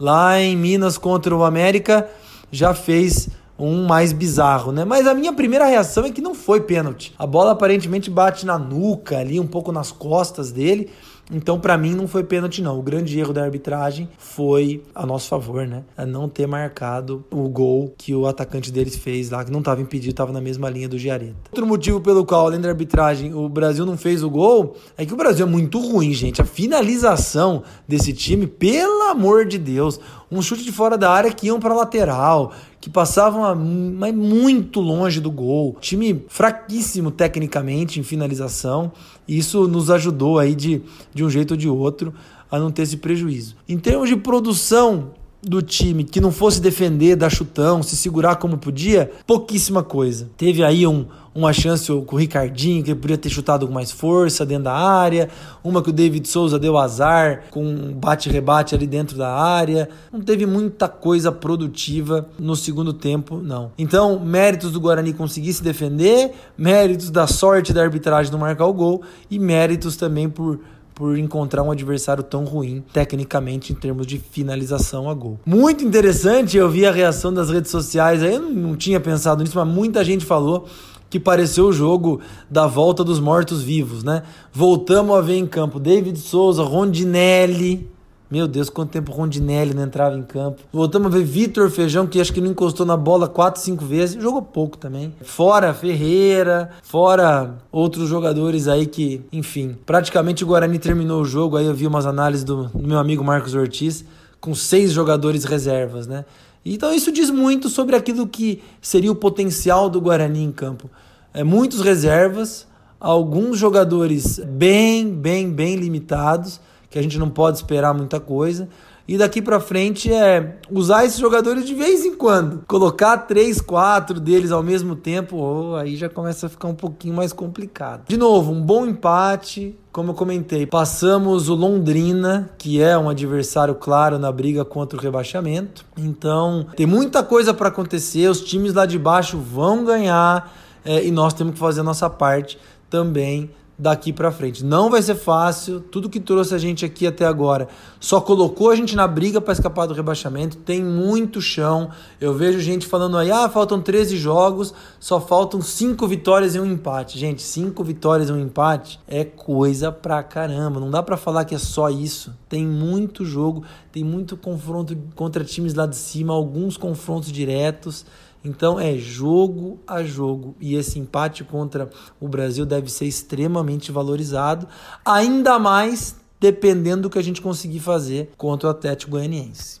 Lá 0.00 0.40
em 0.40 0.56
Minas 0.56 0.98
contra 0.98 1.34
o 1.34 1.44
América, 1.44 2.08
já 2.50 2.74
fez 2.74 3.28
um 3.62 3.86
mais 3.86 4.12
bizarro, 4.12 4.72
né? 4.72 4.84
Mas 4.84 5.06
a 5.06 5.14
minha 5.14 5.32
primeira 5.32 5.66
reação 5.66 6.04
é 6.04 6.10
que 6.10 6.20
não 6.20 6.34
foi 6.34 6.60
pênalti. 6.60 7.14
A 7.18 7.26
bola 7.26 7.52
aparentemente 7.52 8.10
bate 8.10 8.44
na 8.44 8.58
nuca 8.58 9.18
ali, 9.18 9.38
um 9.38 9.46
pouco 9.46 9.70
nas 9.70 9.92
costas 9.92 10.50
dele. 10.50 10.90
Então, 11.30 11.58
para 11.58 11.78
mim, 11.78 11.94
não 11.94 12.06
foi 12.06 12.24
pênalti, 12.24 12.60
não. 12.60 12.78
O 12.78 12.82
grande 12.82 13.18
erro 13.18 13.32
da 13.32 13.42
arbitragem 13.42 14.08
foi 14.18 14.82
a 14.94 15.06
nosso 15.06 15.28
favor, 15.28 15.66
né? 15.66 15.82
A 15.96 16.04
não 16.04 16.28
ter 16.28 16.46
marcado 16.46 17.24
o 17.30 17.48
gol 17.48 17.94
que 17.96 18.14
o 18.14 18.26
atacante 18.26 18.70
deles 18.70 18.96
fez 18.96 19.30
lá, 19.30 19.44
que 19.44 19.50
não 19.50 19.60
estava 19.60 19.80
impedido, 19.80 20.10
estava 20.10 20.32
na 20.32 20.40
mesma 20.40 20.68
linha 20.68 20.88
do 20.88 20.98
Giareta. 20.98 21.34
Outro 21.50 21.66
motivo 21.66 22.00
pelo 22.00 22.26
qual, 22.26 22.46
além 22.46 22.60
da 22.60 22.68
arbitragem, 22.68 23.32
o 23.32 23.48
Brasil 23.48 23.86
não 23.86 23.96
fez 23.96 24.22
o 24.22 24.28
gol 24.28 24.76
é 24.96 25.06
que 25.06 25.14
o 25.14 25.16
Brasil 25.16 25.46
é 25.46 25.48
muito 25.48 25.78
ruim, 25.78 26.12
gente. 26.12 26.42
A 26.42 26.44
finalização 26.44 27.62
desse 27.86 28.12
time, 28.12 28.46
pelo 28.46 29.02
amor 29.04 29.46
de 29.46 29.58
Deus, 29.58 29.98
um 30.32 30.42
chute 30.42 30.64
de 30.64 30.72
fora 30.72 30.96
da 30.96 31.10
área 31.10 31.32
que 31.32 31.46
iam 31.46 31.60
para 31.60 31.74
lateral, 31.74 32.52
que 32.80 32.88
passavam 32.88 33.44
a, 33.44 33.54
mas 33.54 34.14
muito 34.14 34.80
longe 34.80 35.20
do 35.20 35.30
gol. 35.30 35.76
Time 35.80 36.24
fraquíssimo 36.28 37.10
tecnicamente 37.10 38.00
em 38.00 38.02
finalização. 38.02 38.92
E 39.28 39.38
isso 39.38 39.68
nos 39.68 39.90
ajudou 39.90 40.38
aí 40.38 40.54
de, 40.54 40.82
de 41.14 41.22
um 41.22 41.28
jeito 41.28 41.52
ou 41.52 41.56
de 41.56 41.68
outro 41.68 42.14
a 42.50 42.58
não 42.58 42.70
ter 42.70 42.82
esse 42.82 42.96
prejuízo. 42.96 43.56
Em 43.68 43.78
termos 43.78 44.08
de 44.08 44.16
produção 44.16 45.12
do 45.42 45.60
time 45.60 46.04
que 46.04 46.20
não 46.20 46.30
fosse 46.30 46.60
defender, 46.60 47.16
dar 47.16 47.28
chutão, 47.28 47.82
se 47.82 47.96
segurar 47.96 48.36
como 48.36 48.56
podia, 48.56 49.10
pouquíssima 49.26 49.82
coisa. 49.82 50.30
Teve 50.36 50.62
aí 50.62 50.86
um, 50.86 51.04
uma 51.34 51.52
chance 51.52 51.86
com 52.06 52.14
o 52.14 52.18
Ricardinho, 52.18 52.84
que 52.84 52.94
poderia 52.94 53.18
ter 53.18 53.28
chutado 53.28 53.66
com 53.66 53.72
mais 53.72 53.90
força 53.90 54.46
dentro 54.46 54.64
da 54.64 54.74
área, 54.74 55.28
uma 55.64 55.82
que 55.82 55.90
o 55.90 55.92
David 55.92 56.28
Souza 56.28 56.60
deu 56.60 56.78
azar, 56.78 57.44
com 57.50 57.64
um 57.64 57.92
bate-rebate 57.92 58.74
ali 58.74 58.86
dentro 58.86 59.16
da 59.16 59.34
área. 59.34 59.88
Não 60.12 60.20
teve 60.20 60.46
muita 60.46 60.86
coisa 60.86 61.32
produtiva 61.32 62.28
no 62.38 62.54
segundo 62.54 62.92
tempo, 62.92 63.38
não. 63.38 63.72
Então, 63.76 64.20
méritos 64.20 64.70
do 64.70 64.80
Guarani 64.80 65.12
conseguir 65.12 65.52
se 65.52 65.62
defender, 65.62 66.32
méritos 66.56 67.10
da 67.10 67.26
sorte 67.26 67.72
da 67.72 67.82
arbitragem 67.82 68.30
não 68.30 68.38
marcar 68.38 68.66
o 68.66 68.72
gol 68.72 69.02
e 69.28 69.40
méritos 69.40 69.96
também 69.96 70.28
por 70.28 70.60
por 71.02 71.18
encontrar 71.18 71.64
um 71.64 71.72
adversário 71.72 72.22
tão 72.22 72.44
ruim 72.44 72.80
tecnicamente 72.92 73.72
em 73.72 73.74
termos 73.74 74.06
de 74.06 74.20
finalização 74.20 75.10
a 75.10 75.14
gol. 75.14 75.40
Muito 75.44 75.82
interessante, 75.82 76.56
eu 76.56 76.70
vi 76.70 76.86
a 76.86 76.92
reação 76.92 77.34
das 77.34 77.50
redes 77.50 77.72
sociais, 77.72 78.22
eu 78.22 78.40
não 78.40 78.76
tinha 78.76 79.00
pensado 79.00 79.42
nisso, 79.42 79.58
mas 79.58 79.66
muita 79.66 80.04
gente 80.04 80.24
falou 80.24 80.64
que 81.10 81.18
pareceu 81.18 81.66
o 81.66 81.72
jogo 81.72 82.20
da 82.48 82.68
volta 82.68 83.02
dos 83.02 83.18
mortos-vivos, 83.18 84.04
né? 84.04 84.22
Voltamos 84.52 85.16
a 85.16 85.20
ver 85.20 85.38
em 85.38 85.44
campo 85.44 85.80
David 85.80 86.16
Souza, 86.20 86.62
Rondinelli, 86.62 87.90
meu 88.32 88.48
Deus, 88.48 88.70
quanto 88.70 88.92
tempo 88.92 89.12
Rondinelli 89.12 89.74
não 89.74 89.82
entrava 89.82 90.16
em 90.16 90.22
campo. 90.22 90.62
Voltamos 90.72 91.08
a 91.08 91.18
ver 91.18 91.22
Vitor 91.22 91.68
Feijão, 91.68 92.06
que 92.06 92.18
acho 92.18 92.32
que 92.32 92.40
não 92.40 92.50
encostou 92.50 92.86
na 92.86 92.96
bola 92.96 93.28
4, 93.28 93.60
5 93.60 93.84
vezes. 93.84 94.22
Jogou 94.22 94.40
pouco 94.40 94.78
também. 94.78 95.14
Fora 95.20 95.74
Ferreira, 95.74 96.70
fora 96.82 97.58
outros 97.70 98.08
jogadores 98.08 98.68
aí 98.68 98.86
que, 98.86 99.20
enfim, 99.30 99.76
praticamente 99.84 100.44
o 100.44 100.46
Guarani 100.46 100.78
terminou 100.78 101.20
o 101.20 101.26
jogo. 101.26 101.58
Aí 101.58 101.66
eu 101.66 101.74
vi 101.74 101.86
umas 101.86 102.06
análises 102.06 102.42
do, 102.42 102.68
do 102.68 102.88
meu 102.88 102.98
amigo 102.98 103.22
Marcos 103.22 103.54
Ortiz, 103.54 104.02
com 104.40 104.54
seis 104.54 104.92
jogadores 104.92 105.44
reservas, 105.44 106.06
né? 106.06 106.24
Então 106.64 106.90
isso 106.90 107.12
diz 107.12 107.28
muito 107.28 107.68
sobre 107.68 107.96
aquilo 107.96 108.26
que 108.26 108.62
seria 108.80 109.12
o 109.12 109.14
potencial 109.14 109.90
do 109.90 110.00
Guarani 110.00 110.42
em 110.42 110.52
campo. 110.52 110.88
É, 111.34 111.44
muitos 111.44 111.82
reservas, 111.82 112.66
alguns 112.98 113.58
jogadores 113.58 114.38
bem, 114.38 115.12
bem, 115.12 115.50
bem 115.50 115.76
limitados 115.76 116.58
que 116.92 116.98
a 116.98 117.02
gente 117.02 117.18
não 117.18 117.30
pode 117.30 117.56
esperar 117.56 117.94
muita 117.94 118.20
coisa. 118.20 118.68
E 119.08 119.18
daqui 119.18 119.42
para 119.42 119.58
frente 119.58 120.12
é 120.12 120.58
usar 120.70 121.04
esses 121.04 121.18
jogadores 121.18 121.66
de 121.66 121.74
vez 121.74 122.04
em 122.04 122.14
quando. 122.14 122.62
Colocar 122.68 123.16
três, 123.18 123.60
quatro 123.60 124.20
deles 124.20 124.52
ao 124.52 124.62
mesmo 124.62 124.94
tempo, 124.94 125.36
oh, 125.36 125.74
aí 125.74 125.96
já 125.96 126.08
começa 126.08 126.46
a 126.46 126.48
ficar 126.48 126.68
um 126.68 126.74
pouquinho 126.74 127.14
mais 127.14 127.32
complicado. 127.32 128.04
De 128.06 128.16
novo, 128.16 128.52
um 128.52 128.60
bom 128.60 128.86
empate. 128.86 129.76
Como 129.90 130.12
eu 130.12 130.14
comentei, 130.14 130.66
passamos 130.66 131.48
o 131.48 131.54
Londrina, 131.54 132.50
que 132.56 132.80
é 132.80 132.96
um 132.96 133.08
adversário 133.08 133.74
claro 133.74 134.18
na 134.18 134.30
briga 134.30 134.64
contra 134.64 134.98
o 134.98 135.02
rebaixamento. 135.02 135.84
Então, 135.98 136.66
tem 136.76 136.86
muita 136.86 137.22
coisa 137.22 137.52
para 137.52 137.68
acontecer. 137.68 138.28
Os 138.28 138.40
times 138.40 138.72
lá 138.72 138.86
de 138.86 138.98
baixo 138.98 139.36
vão 139.36 139.84
ganhar 139.84 140.54
é, 140.84 141.04
e 141.04 141.10
nós 141.10 141.34
temos 141.34 141.54
que 141.54 141.58
fazer 141.58 141.80
a 141.80 141.84
nossa 141.84 142.08
parte 142.08 142.58
também 142.88 143.50
daqui 143.82 144.12
para 144.12 144.30
frente. 144.30 144.64
Não 144.64 144.88
vai 144.88 145.02
ser 145.02 145.16
fácil. 145.16 145.80
Tudo 145.80 146.08
que 146.08 146.20
trouxe 146.20 146.54
a 146.54 146.58
gente 146.58 146.84
aqui 146.84 147.04
até 147.04 147.26
agora 147.26 147.66
só 147.98 148.20
colocou 148.20 148.70
a 148.70 148.76
gente 148.76 148.94
na 148.94 149.08
briga 149.08 149.40
para 149.40 149.52
escapar 149.52 149.86
do 149.86 149.92
rebaixamento. 149.92 150.56
Tem 150.58 150.80
muito 150.80 151.40
chão. 151.40 151.90
Eu 152.20 152.32
vejo 152.32 152.60
gente 152.60 152.86
falando 152.86 153.18
aí: 153.18 153.30
"Ah, 153.32 153.48
faltam 153.48 153.80
13 153.80 154.16
jogos, 154.16 154.72
só 155.00 155.20
faltam 155.20 155.60
5 155.60 156.06
vitórias 156.06 156.54
e 156.54 156.60
um 156.60 156.66
empate". 156.66 157.18
Gente, 157.18 157.42
5 157.42 157.82
vitórias 157.82 158.28
e 158.28 158.32
um 158.32 158.38
empate 158.40 159.00
é 159.08 159.24
coisa 159.24 159.90
pra 159.90 160.22
caramba. 160.22 160.78
Não 160.78 160.90
dá 160.90 161.02
para 161.02 161.16
falar 161.16 161.44
que 161.44 161.54
é 161.54 161.58
só 161.58 161.90
isso. 161.90 162.32
Tem 162.48 162.64
muito 162.64 163.24
jogo, 163.24 163.64
tem 163.90 164.04
muito 164.04 164.36
confronto 164.36 164.96
contra 165.16 165.42
times 165.42 165.74
lá 165.74 165.86
de 165.86 165.96
cima, 165.96 166.32
alguns 166.32 166.76
confrontos 166.76 167.32
diretos. 167.32 168.06
Então 168.44 168.78
é 168.78 168.96
jogo 168.96 169.78
a 169.86 170.02
jogo. 170.02 170.56
E 170.60 170.74
esse 170.74 170.98
empate 170.98 171.44
contra 171.44 171.88
o 172.20 172.26
Brasil 172.26 172.66
deve 172.66 172.90
ser 172.90 173.06
extremamente 173.06 173.92
valorizado, 173.92 174.66
ainda 175.04 175.58
mais 175.58 176.16
dependendo 176.40 177.02
do 177.02 177.10
que 177.10 177.18
a 177.18 177.22
gente 177.22 177.40
conseguir 177.40 177.78
fazer 177.78 178.32
contra 178.36 178.68
o 178.68 178.70
Atlético 178.70 179.12
Goianiense. 179.12 179.80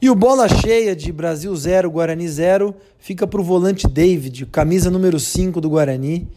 E 0.00 0.08
o 0.08 0.14
bola 0.14 0.48
cheia 0.48 0.94
de 0.94 1.10
Brasil 1.10 1.54
0, 1.56 1.90
Guarani 1.90 2.28
0 2.28 2.72
fica 2.98 3.26
para 3.26 3.40
o 3.40 3.44
volante 3.44 3.88
David, 3.88 4.46
camisa 4.46 4.90
número 4.90 5.18
5 5.18 5.60
do 5.60 5.68
Guarani, 5.68 6.28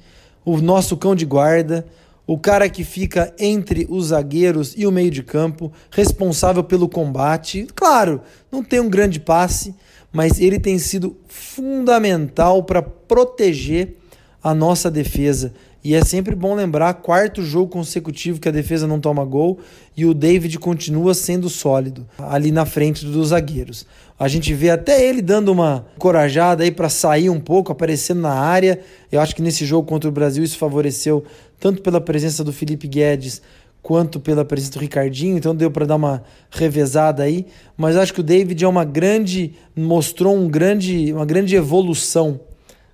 o 0.44 0.60
nosso 0.60 0.98
cão 0.98 1.14
de 1.14 1.26
guarda 1.26 1.86
o 2.32 2.38
cara 2.38 2.70
que 2.70 2.86
fica 2.86 3.34
entre 3.38 3.86
os 3.90 4.06
zagueiros 4.06 4.74
e 4.78 4.88
o 4.88 4.92
meio 4.92 5.12
de 5.12 5.22
campo, 5.22 5.70
responsável 5.92 6.64
pelo 6.64 6.88
combate. 6.88 7.68
Claro, 7.76 8.22
não 8.50 8.64
tem 8.64 8.80
um 8.80 8.90
grande 8.90 9.20
passe, 9.20 9.76
mas 10.14 10.40
ele 10.40 10.58
tem 10.58 10.80
sido 10.80 11.18
fundamental 11.28 12.64
para 12.64 12.82
proteger 12.82 13.98
a 14.42 14.56
nossa 14.56 14.90
defesa. 14.90 15.54
E 15.84 15.96
é 15.96 16.06
sempre 16.06 16.36
bom 16.36 16.54
lembrar, 16.54 16.94
quarto 16.96 17.42
jogo 17.42 17.68
consecutivo 17.68 18.40
que 18.40 18.48
a 18.48 18.52
defesa 18.52 18.86
não 18.86 19.00
toma 19.00 19.26
gol 19.26 19.60
e 19.98 20.06
o 20.06 20.14
David 20.14 20.60
continua 20.60 21.16
sendo 21.16 21.50
sólido 21.50 22.08
ali 22.20 22.52
na 22.52 22.66
frente 22.66 23.04
dos 23.04 23.30
zagueiros. 23.30 23.88
A 24.20 24.28
gente 24.28 24.54
vê 24.54 24.70
até 24.70 25.04
ele 25.04 25.24
dando 25.24 25.52
uma 25.52 25.88
corajada 25.98 26.64
aí 26.64 26.70
para 26.70 26.88
sair 26.88 27.32
um 27.32 27.40
pouco, 27.40 27.72
aparecendo 27.72 28.22
na 28.22 28.34
área. 28.34 28.80
Eu 29.12 29.20
acho 29.20 29.36
que 29.36 29.42
nesse 29.42 29.66
jogo 29.66 29.88
contra 29.88 30.08
o 30.08 30.14
Brasil 30.14 30.44
isso 30.44 30.58
favoreceu 30.58 31.24
tanto 31.60 31.82
pela 31.82 32.00
presença 32.00 32.44
do 32.44 32.54
Felipe 32.54 32.88
Guedes 32.88 33.42
quanto 33.82 34.20
pela 34.20 34.46
presença 34.46 34.74
do 34.74 34.80
Ricardinho, 34.80 35.36
então 35.36 35.56
deu 35.56 35.72
para 35.72 35.88
dar 35.88 35.96
uma 35.96 36.24
revezada 36.52 37.24
aí, 37.24 37.48
mas 37.76 37.98
acho 37.98 38.14
que 38.14 38.20
o 38.20 38.24
David 38.24 38.64
é 38.64 38.68
uma 38.68 38.86
grande 38.86 39.56
mostrou 39.76 40.36
um 40.38 40.48
grande, 40.48 41.12
uma 41.12 41.26
grande 41.26 41.56
evolução 41.56 42.40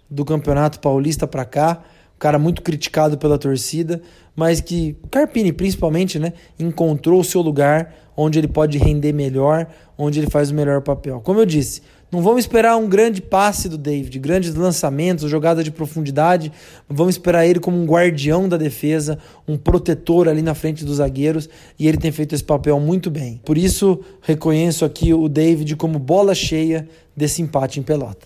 do 0.10 0.24
Campeonato 0.24 0.80
Paulista 0.80 1.28
para 1.28 1.44
cá 1.44 1.84
um 2.18 2.20
cara 2.20 2.40
muito 2.40 2.64
criticado 2.64 3.16
pela 3.16 3.38
torcida, 3.38 4.02
mas 4.36 4.60
que 4.60 4.98
Carpini 5.12 5.54
principalmente, 5.54 6.18
né, 6.18 6.34
encontrou 6.60 7.22
o 7.22 7.24
seu 7.24 7.42
lugar 7.42 7.94
onde 8.18 8.40
ele 8.40 8.48
pode 8.48 8.80
render 8.80 9.14
melhor, 9.14 9.68
onde 9.96 10.20
ele 10.20 10.30
faz 10.30 10.50
o 10.50 10.56
melhor 10.56 10.82
papel. 10.82 11.22
Como 11.22 11.40
eu 11.40 11.46
disse, 11.46 11.84
não 12.12 12.22
vamos 12.22 12.40
esperar 12.40 12.76
um 12.76 12.88
grande 12.88 13.22
passe 13.22 13.70
do 13.70 13.78
David, 13.78 14.18
grandes 14.18 14.56
lançamentos, 14.56 15.30
jogada 15.30 15.64
de 15.64 15.70
profundidade. 15.70 16.52
Vamos 16.90 17.16
esperar 17.16 17.46
ele 17.46 17.60
como 17.60 17.78
um 17.78 17.86
guardião 17.86 18.50
da 18.50 18.58
defesa, 18.58 19.20
um 19.48 19.56
protetor 19.56 20.28
ali 20.28 20.42
na 20.42 20.56
frente 20.56 20.84
dos 20.84 20.98
zagueiros, 20.98 21.48
e 21.78 21.88
ele 21.88 21.98
tem 21.98 22.12
feito 22.12 22.34
esse 22.34 22.44
papel 22.44 22.80
muito 22.80 23.12
bem. 23.12 23.40
Por 23.46 23.58
isso, 23.58 24.00
reconheço 24.22 24.84
aqui 24.86 25.14
o 25.14 25.30
David 25.30 25.76
como 25.76 26.00
bola 26.00 26.34
cheia 26.34 26.88
desse 27.16 27.44
empate 27.44 27.80
em 27.80 27.84
pelota. 27.84 28.26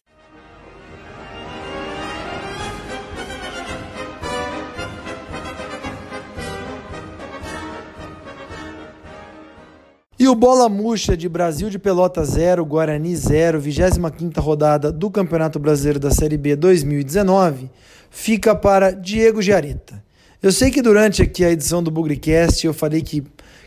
E 10.22 10.28
o 10.28 10.36
Bola 10.36 10.70
Murcha 10.70 11.18
de 11.18 11.28
Brasil 11.28 11.68
de 11.68 11.80
Pelota 11.80 12.24
0, 12.24 12.64
Guarani 12.64 13.16
0, 13.16 13.60
25ª 13.60 14.40
rodada 14.40 14.92
do 14.92 15.10
Campeonato 15.10 15.58
Brasileiro 15.58 16.00
da 16.00 16.12
Série 16.12 16.38
B 16.38 16.56
2019, 16.56 17.72
fica 18.12 18.54
para 18.54 18.92
Diego 18.92 19.42
Giareta. 19.42 20.04
Eu 20.40 20.52
sei 20.52 20.70
que 20.70 20.80
durante 20.80 21.24
aqui 21.24 21.44
a 21.44 21.50
edição 21.50 21.82
do 21.82 21.90
Bugrecast 21.90 22.64
eu 22.68 22.72
falei 22.72 23.02
que 23.02 23.24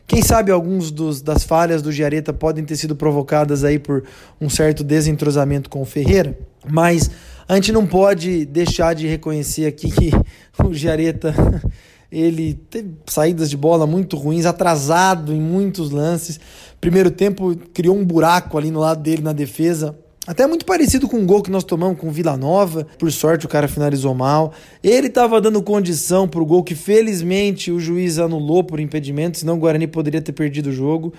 quem 0.06 0.22
sabe 0.22 0.52
alguns 0.52 0.92
dos, 0.92 1.20
das 1.20 1.42
falhas 1.42 1.82
do 1.82 1.90
Giareta 1.90 2.32
podem 2.32 2.64
ter 2.64 2.76
sido 2.76 2.94
provocadas 2.94 3.64
aí 3.64 3.80
por 3.80 4.04
um 4.40 4.48
certo 4.48 4.84
desentrosamento 4.84 5.68
com 5.68 5.82
o 5.82 5.84
Ferreira, 5.84 6.38
mas 6.70 7.10
a 7.48 7.56
gente 7.56 7.72
não 7.72 7.84
pode 7.84 8.46
deixar 8.46 8.94
de 8.94 9.08
reconhecer 9.08 9.66
aqui 9.66 9.90
que 9.90 10.12
o 10.64 10.72
Giareta 10.72 11.34
ele 12.14 12.54
teve 12.70 12.92
saídas 13.06 13.50
de 13.50 13.56
bola 13.56 13.86
muito 13.86 14.16
ruins, 14.16 14.46
atrasado 14.46 15.32
em 15.32 15.40
muitos 15.40 15.90
lances. 15.90 16.38
Primeiro 16.80 17.10
tempo 17.10 17.56
criou 17.72 17.96
um 17.96 18.04
buraco 18.04 18.56
ali 18.56 18.70
no 18.70 18.78
lado 18.78 19.02
dele 19.02 19.22
na 19.22 19.32
defesa. 19.32 19.98
Até 20.26 20.46
muito 20.46 20.64
parecido 20.64 21.06
com 21.06 21.18
o 21.18 21.26
gol 21.26 21.42
que 21.42 21.50
nós 21.50 21.64
tomamos 21.64 21.98
com 21.98 22.08
o 22.08 22.10
Vila 22.10 22.36
Nova. 22.36 22.86
Por 22.98 23.12
sorte, 23.12 23.44
o 23.44 23.48
cara 23.48 23.68
finalizou 23.68 24.14
mal. 24.14 24.54
Ele 24.82 25.08
estava 25.08 25.38
dando 25.40 25.62
condição 25.62 26.26
para 26.26 26.40
o 26.40 26.46
gol 26.46 26.62
que 26.62 26.74
felizmente 26.74 27.70
o 27.70 27.78
juiz 27.78 28.18
anulou 28.18 28.64
por 28.64 28.80
impedimento, 28.80 29.38
senão 29.38 29.56
o 29.56 29.58
Guarani 29.58 29.86
poderia 29.86 30.22
ter 30.22 30.32
perdido 30.32 30.70
o 30.70 30.72
jogo. 30.72 31.12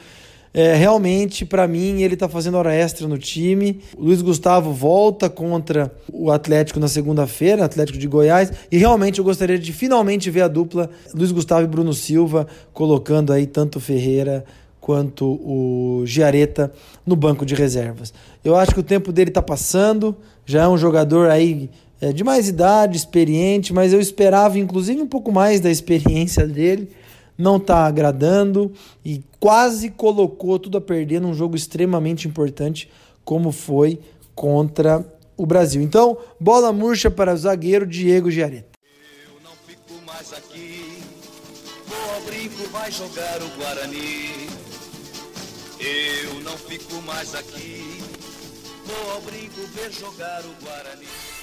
É, 0.56 0.74
realmente, 0.74 1.46
para 1.46 1.68
mim, 1.68 2.02
ele 2.02 2.14
está 2.14 2.30
fazendo 2.30 2.58
hora 2.58 2.74
extra 2.74 3.06
no 3.10 3.18
time. 3.18 3.82
O 3.98 4.06
Luiz 4.06 4.22
Gustavo 4.22 4.72
volta 4.72 5.30
contra 5.30 5.92
o 6.10 6.32
Atlético 6.32 6.80
na 6.80 6.88
segunda-feira, 6.88 7.66
Atlético 7.66 7.98
de 7.98 8.08
Goiás. 8.08 8.54
E 8.72 8.78
realmente 8.78 9.20
eu 9.20 9.26
gostaria 9.26 9.60
de 9.60 9.74
finalmente 9.74 10.32
ver 10.32 10.44
a 10.44 10.48
dupla 10.48 10.90
Luiz 11.14 11.34
Gustavo 11.34 11.66
e 11.66 11.68
Bruno 11.68 11.94
Silva 11.94 12.48
colocando 12.72 13.34
aí 13.34 13.46
tanto 13.46 13.82
Ferreira 13.82 14.46
quanto 14.80 15.26
o 15.26 16.04
Giareta 16.06 16.72
no 17.06 17.18
banco 17.18 17.46
de 17.46 17.54
reservas. 17.54 18.14
Eu 18.42 18.56
acho 18.56 18.74
que 18.74 18.80
o 18.80 18.84
tempo 18.84 19.12
dele 19.12 19.32
está 19.32 19.42
passando, 19.42 20.16
já 20.46 20.64
é 20.64 20.68
um 20.70 20.78
jogador 20.78 21.30
aí 21.30 21.70
é, 22.00 22.14
de 22.14 22.24
mais 22.24 22.48
idade, 22.48 22.96
experiente, 22.96 23.74
mas 23.74 23.92
eu 23.92 24.00
esperava 24.00 24.58
inclusive 24.58 25.02
um 25.02 25.08
pouco 25.08 25.34
mais 25.34 25.60
da 25.60 25.70
experiência 25.70 26.48
dele 26.48 26.88
não 27.38 27.58
está 27.58 27.86
agradando 27.86 28.72
e 29.04 29.24
quase 29.40 29.90
colocou 29.90 30.58
tudo 30.58 30.78
a 30.78 30.82
perder 30.82 31.20
num 31.20 31.34
jogo 31.34 31.56
extremamente 31.56 32.28
importante 32.28 32.90
como 33.24 33.52
foi 33.52 34.00
contra 34.34 35.06
o 35.38 35.46
Brasil. 35.46 35.82
Então, 35.82 36.18
bola 36.40 36.72
murcha 36.72 37.12
para 37.12 37.34
o 37.34 37.38
zagueiro 37.38 37.86
Diego 37.86 38.32
Giareta. 38.32 38.70
Eu 39.28 39.42
não 39.44 39.52
fico 39.68 40.06
mais 40.06 40.32
aqui, 40.34 41.00
vou 41.88 42.16
ao 42.16 42.22
brinco, 42.22 42.70
vai 42.72 42.92
jogar 42.92 43.42
o 43.42 43.50
Guarani. 43.58 44.48
Eu 45.80 46.42
não 46.42 46.58
fico 46.58 47.02
mais 47.02 47.36
aqui, 47.36 48.02
vou 48.86 49.12
ao 49.14 49.22
brinco 49.22 49.62
ver 49.74 49.92
jogar 49.92 50.42
o 50.46 50.64
Guarani. 50.66 51.35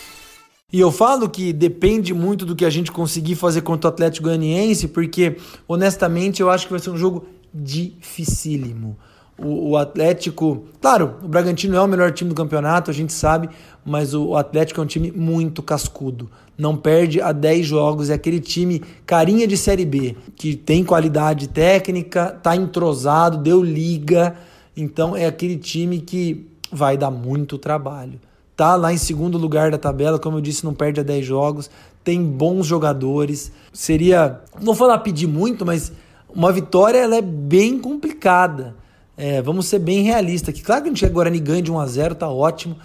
E 0.73 0.81
eu 0.81 0.91
falo 0.91 1.29
que 1.29 1.53
depende 1.53 2.15
muito 2.15 2.47
do 2.47 2.57
que 2.57 2.65
a 2.65 2.71
gente 2.71 2.91
conseguir 2.91 3.35
fazer 3.35 3.61
contra 3.61 3.91
o 3.91 3.93
Atlético 3.93 4.29
Goianiense, 4.29 4.89
porque 4.89 5.37
honestamente 5.69 6.41
eu 6.41 6.49
acho 6.49 6.67
que 6.67 6.73
vai 6.73 6.81
ser 6.81 6.89
um 6.89 6.97
jogo 6.97 7.27
dificílimo. 7.53 8.97
O, 9.39 9.71
o, 9.71 9.77
Atlético, 9.77 10.65
claro, 10.81 11.17
o 11.23 11.29
Bragantino 11.29 11.77
é 11.77 11.81
o 11.81 11.87
melhor 11.87 12.11
time 12.13 12.31
do 12.31 12.35
campeonato, 12.35 12.91
a 12.91 12.95
gente 12.95 13.13
sabe, 13.13 13.51
mas 13.85 14.15
o, 14.15 14.29
o 14.29 14.37
Atlético 14.37 14.81
é 14.81 14.85
um 14.85 14.87
time 14.87 15.13
muito 15.13 15.63
cascudo. 15.63 16.31
Não 16.57 16.75
perde 16.75 17.21
a 17.21 17.33
10 17.33 17.67
jogos, 17.67 18.09
é 18.09 18.15
aquele 18.15 18.41
time 18.41 18.83
carinha 19.05 19.47
de 19.47 19.59
Série 19.59 19.85
B, 19.85 20.17
que 20.37 20.57
tem 20.57 20.85
qualidade 20.85 21.49
técnica, 21.49 22.31
tá 22.43 22.57
entrosado, 22.57 23.37
deu 23.37 23.63
liga, 23.63 24.37
então 24.75 25.15
é 25.15 25.27
aquele 25.27 25.59
time 25.59 26.01
que 26.01 26.47
vai 26.71 26.97
dar 26.97 27.11
muito 27.11 27.59
trabalho 27.59 28.19
tá 28.57 28.77
lá 28.77 28.93
em 28.93 28.99
segundo 28.99 29.39
lugar 29.39 29.71
da 29.71 29.79
tabela, 29.79 30.19
como 30.19 30.39
eu 30.39 30.41
disse, 30.41 30.65
não 30.65 30.75
perde 30.75 31.01
a 31.01 31.03
10 31.03 31.25
jogos, 31.25 31.71
tem 32.05 32.23
bons 32.23 32.67
jogadores. 32.67 33.53
Seria, 33.73 34.41
não 34.57 34.67
vou 34.67 34.75
falar 34.75 34.99
pedir 34.99 35.27
muito, 35.27 35.65
mas 35.65 35.93
uma 36.35 36.53
vitória 36.53 36.99
ela 36.99 37.17
é 37.17 37.23
bem 37.23 37.79
complicada. 37.79 38.77
É, 39.17 39.43
vamos 39.43 39.67
ser 39.67 39.79
bem 39.79 40.03
realistas 40.03 40.55
aqui. 40.55 40.63
Claro 40.63 40.83
que 40.83 40.89
a 40.89 40.93
gente 40.93 41.05
agora 41.05 41.31
ganha 41.31 41.63
de 41.63 41.71
1 41.71 41.79
a 41.79 41.87
0, 41.87 42.15
tá 42.15 42.29
ótimo, 42.29 42.77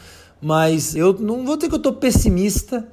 mas 0.41 0.95
eu 0.95 1.13
não 1.13 1.45
vou 1.45 1.56
dizer 1.56 1.69
que 1.69 1.75
eu 1.75 1.80
tô 1.80 1.93
pessimista, 1.93 2.88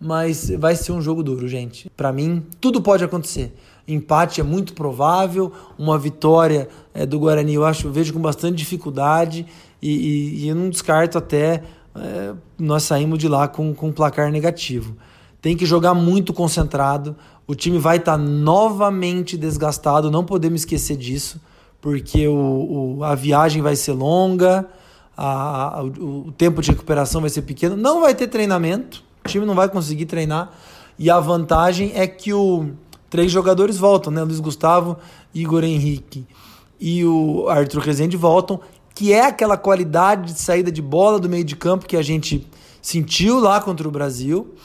mas 0.00 0.50
vai 0.50 0.74
ser 0.74 0.92
um 0.92 1.00
jogo 1.00 1.22
duro, 1.22 1.46
gente. 1.48 1.90
Para 1.90 2.12
mim, 2.12 2.44
tudo 2.60 2.80
pode 2.80 3.04
acontecer. 3.04 3.54
Empate 3.86 4.40
é 4.40 4.44
muito 4.44 4.74
provável, 4.74 5.52
uma 5.78 5.98
vitória 5.98 6.68
é, 6.92 7.06
do 7.06 7.18
Guarani 7.18 7.54
eu 7.54 7.64
acho, 7.64 7.86
eu 7.86 7.92
vejo 7.92 8.12
com 8.12 8.20
bastante 8.20 8.56
dificuldade 8.56 9.46
e, 9.80 9.90
e, 9.90 10.44
e 10.44 10.48
eu 10.48 10.54
não 10.54 10.68
descarto 10.68 11.16
até 11.16 11.62
é, 12.02 12.34
nós 12.58 12.82
saímos 12.82 13.18
de 13.18 13.28
lá 13.28 13.48
com, 13.48 13.74
com 13.74 13.88
um 13.88 13.92
placar 13.92 14.30
negativo. 14.30 14.96
Tem 15.40 15.56
que 15.56 15.64
jogar 15.64 15.94
muito 15.94 16.32
concentrado. 16.32 17.16
O 17.46 17.54
time 17.54 17.78
vai 17.78 17.96
estar 17.96 18.12
tá 18.12 18.18
novamente 18.18 19.36
desgastado, 19.36 20.10
não 20.10 20.24
podemos 20.24 20.62
esquecer 20.62 20.96
disso, 20.96 21.40
porque 21.80 22.26
o, 22.26 22.98
o 22.98 23.04
a 23.04 23.14
viagem 23.14 23.62
vai 23.62 23.76
ser 23.76 23.92
longa, 23.92 24.68
a, 25.16 25.78
a, 25.78 25.82
o, 25.82 26.28
o 26.28 26.32
tempo 26.32 26.60
de 26.60 26.70
recuperação 26.70 27.20
vai 27.20 27.30
ser 27.30 27.42
pequeno, 27.42 27.76
não 27.76 28.00
vai 28.00 28.14
ter 28.14 28.28
treinamento, 28.28 29.02
o 29.24 29.28
time 29.28 29.46
não 29.46 29.54
vai 29.54 29.68
conseguir 29.68 30.06
treinar. 30.06 30.52
E 30.98 31.10
a 31.10 31.20
vantagem 31.20 31.92
é 31.94 32.06
que 32.06 32.32
o 32.32 32.70
três 33.08 33.30
jogadores 33.30 33.76
voltam, 33.76 34.12
né? 34.12 34.22
Luiz 34.22 34.40
Gustavo, 34.40 34.96
Igor 35.34 35.64
Henrique 35.64 36.26
e 36.80 37.04
o 37.04 37.48
Arthur 37.48 37.82
Rezende 37.82 38.16
voltam, 38.16 38.60
que 38.98 39.12
é 39.12 39.26
aquela 39.26 39.56
qualidade 39.56 40.32
de 40.32 40.40
saída 40.40 40.72
de 40.72 40.82
bola 40.82 41.20
do 41.20 41.28
meio 41.28 41.44
de 41.44 41.54
campo 41.54 41.86
que 41.86 41.96
a 41.96 42.02
gente 42.02 42.44
sentiu 42.82 43.38
lá 43.38 43.60
contra 43.60 43.86
o 43.86 43.92
Brasil 43.92 44.56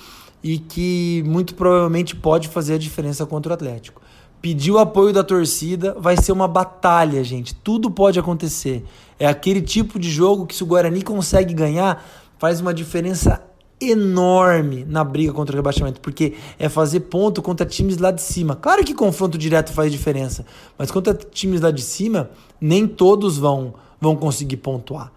e 0.42 0.58
que 0.58 1.24
muito 1.24 1.54
provavelmente 1.54 2.16
pode 2.16 2.48
fazer 2.48 2.74
a 2.74 2.78
diferença 2.80 3.28
contra 3.28 3.52
o 3.52 3.54
Atlético. 3.54 4.02
Pediu 4.42 4.80
apoio 4.80 5.14
da 5.14 5.24
torcida, 5.24 5.96
vai 6.00 6.18
ser 6.18 6.32
uma 6.32 6.48
batalha, 6.48 7.24
gente. 7.24 7.54
Tudo 7.54 7.92
pode 7.92 8.18
acontecer. 8.18 8.84
É 9.20 9.28
aquele 9.28 9.62
tipo 9.62 10.00
de 10.00 10.10
jogo 10.10 10.48
que 10.48 10.56
se 10.56 10.64
o 10.64 10.66
Guarani 10.66 11.04
consegue 11.04 11.54
ganhar, 11.54 12.04
faz 12.40 12.60
uma 12.60 12.74
diferença 12.74 13.40
enorme 13.80 14.84
na 14.84 15.04
briga 15.04 15.32
contra 15.32 15.54
o 15.54 15.58
rebaixamento, 15.58 16.02
porque 16.02 16.34
é 16.58 16.68
fazer 16.70 17.02
ponto 17.02 17.40
contra 17.40 17.68
times 17.68 18.00
lá 18.00 18.10
de 18.10 18.24
cima. 18.24 18.56
Claro 18.56 18.84
que 18.84 18.96
confronto 18.96 19.38
direto 19.38 19.72
faz 19.72 19.92
diferença, 19.92 20.44
mas 20.76 20.90
contra 20.90 21.14
times 21.14 21.62
lá 21.62 21.70
de 21.70 21.84
cima, 21.84 22.32
nem 22.60 22.88
todos 22.88 23.38
vão 23.38 23.76
vão 24.04 24.16
conseguir 24.16 24.58
pontuar. 24.58 25.12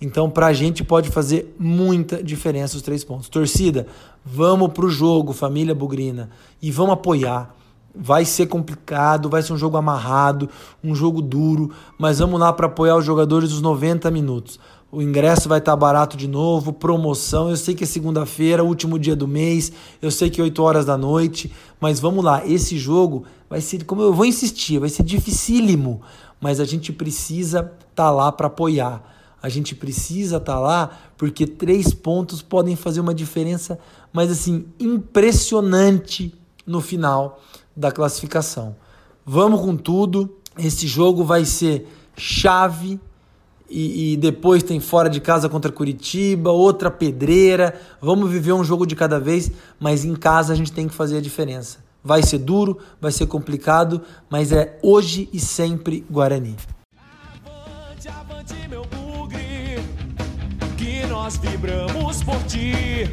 Então, 0.00 0.28
para 0.28 0.48
a 0.48 0.52
gente 0.52 0.82
pode 0.82 1.08
fazer 1.10 1.54
muita 1.56 2.20
diferença 2.20 2.76
os 2.76 2.82
três 2.82 3.04
pontos. 3.04 3.28
Torcida, 3.28 3.86
vamos 4.24 4.72
para 4.72 4.84
o 4.84 4.90
jogo, 4.90 5.32
família 5.32 5.74
Bugrina, 5.74 6.28
e 6.60 6.72
vamos 6.72 6.94
apoiar. 6.94 7.54
Vai 7.94 8.24
ser 8.24 8.46
complicado, 8.46 9.28
vai 9.28 9.42
ser 9.42 9.52
um 9.52 9.56
jogo 9.56 9.76
amarrado, 9.76 10.48
um 10.82 10.94
jogo 10.94 11.22
duro, 11.22 11.70
mas 11.98 12.18
vamos 12.18 12.40
lá 12.40 12.52
para 12.52 12.66
apoiar 12.66 12.96
os 12.96 13.04
jogadores 13.04 13.52
os 13.52 13.62
90 13.62 14.10
minutos. 14.10 14.58
O 14.90 15.00
ingresso 15.00 15.48
vai 15.48 15.58
estar 15.58 15.72
tá 15.72 15.76
barato 15.76 16.16
de 16.16 16.26
novo, 16.26 16.72
promoção. 16.72 17.48
Eu 17.48 17.56
sei 17.56 17.74
que 17.74 17.84
é 17.84 17.86
segunda-feira, 17.86 18.64
último 18.64 18.98
dia 18.98 19.14
do 19.14 19.28
mês. 19.28 19.72
Eu 20.02 20.10
sei 20.10 20.28
que 20.28 20.40
é 20.40 20.44
8 20.44 20.62
horas 20.62 20.84
da 20.84 20.98
noite. 20.98 21.50
Mas 21.80 22.00
vamos 22.00 22.24
lá, 22.24 22.44
esse 22.46 22.76
jogo 22.76 23.24
vai 23.48 23.60
ser, 23.60 23.84
como 23.84 24.02
eu 24.02 24.12
vou 24.12 24.26
insistir, 24.26 24.78
vai 24.78 24.88
ser 24.88 25.02
dificílimo. 25.02 26.02
Mas 26.42 26.58
a 26.58 26.64
gente 26.64 26.92
precisa 26.92 27.60
estar 27.60 27.94
tá 27.94 28.10
lá 28.10 28.32
para 28.32 28.48
apoiar. 28.48 29.00
A 29.40 29.48
gente 29.48 29.76
precisa 29.76 30.38
estar 30.38 30.54
tá 30.54 30.58
lá 30.58 30.98
porque 31.16 31.46
três 31.46 31.94
pontos 31.94 32.42
podem 32.42 32.74
fazer 32.74 33.00
uma 33.00 33.14
diferença, 33.14 33.78
mas 34.12 34.30
assim, 34.30 34.66
impressionante 34.78 36.34
no 36.66 36.80
final 36.80 37.40
da 37.76 37.92
classificação. 37.92 38.74
Vamos 39.24 39.60
com 39.60 39.76
tudo. 39.76 40.36
Esse 40.58 40.86
jogo 40.86 41.24
vai 41.24 41.44
ser 41.44 41.86
chave 42.16 43.00
e, 43.70 44.12
e, 44.12 44.16
depois 44.16 44.62
tem 44.62 44.80
fora 44.80 45.08
de 45.08 45.18
casa 45.20 45.48
contra 45.48 45.72
Curitiba, 45.72 46.50
outra 46.50 46.90
pedreira. 46.90 47.80
Vamos 48.00 48.30
viver 48.30 48.52
um 48.52 48.62
jogo 48.62 48.84
de 48.84 48.94
cada 48.94 49.18
vez, 49.18 49.50
mas 49.80 50.04
em 50.04 50.14
casa 50.14 50.52
a 50.52 50.56
gente 50.56 50.72
tem 50.72 50.86
que 50.86 50.94
fazer 50.94 51.16
a 51.16 51.20
diferença. 51.22 51.81
Vai 52.04 52.22
ser 52.22 52.38
duro, 52.38 52.78
vai 53.00 53.12
ser 53.12 53.26
complicado, 53.26 54.02
mas 54.28 54.50
é 54.50 54.78
hoje 54.82 55.28
e 55.32 55.38
sempre 55.38 56.04
Guarani. 56.10 56.56
Avante, 57.46 58.08
avante, 58.08 58.68
meu 58.68 58.84
bugre, 58.86 59.78
que 60.76 61.06
nós 61.06 61.36
vibramos 61.36 62.22
por 62.24 62.42
ti, 62.44 63.08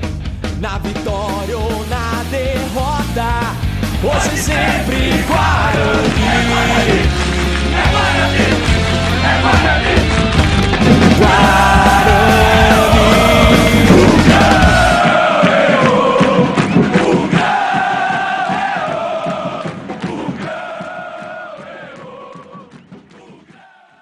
na 0.60 0.80
vitória 0.80 1.58
ou 1.58 1.86
na 1.86 2.24
derrota, 2.32 3.56
hoje 4.04 4.36
e 4.36 4.38
sempre 4.38 5.24
Guarani. 5.28 6.22
É 6.26 6.50
Guarani, 6.50 7.00
é 7.76 7.92
Guarani, 7.92 8.44
é 9.24 9.42
Guarani. 9.42 9.96
Guarani. 11.20 12.09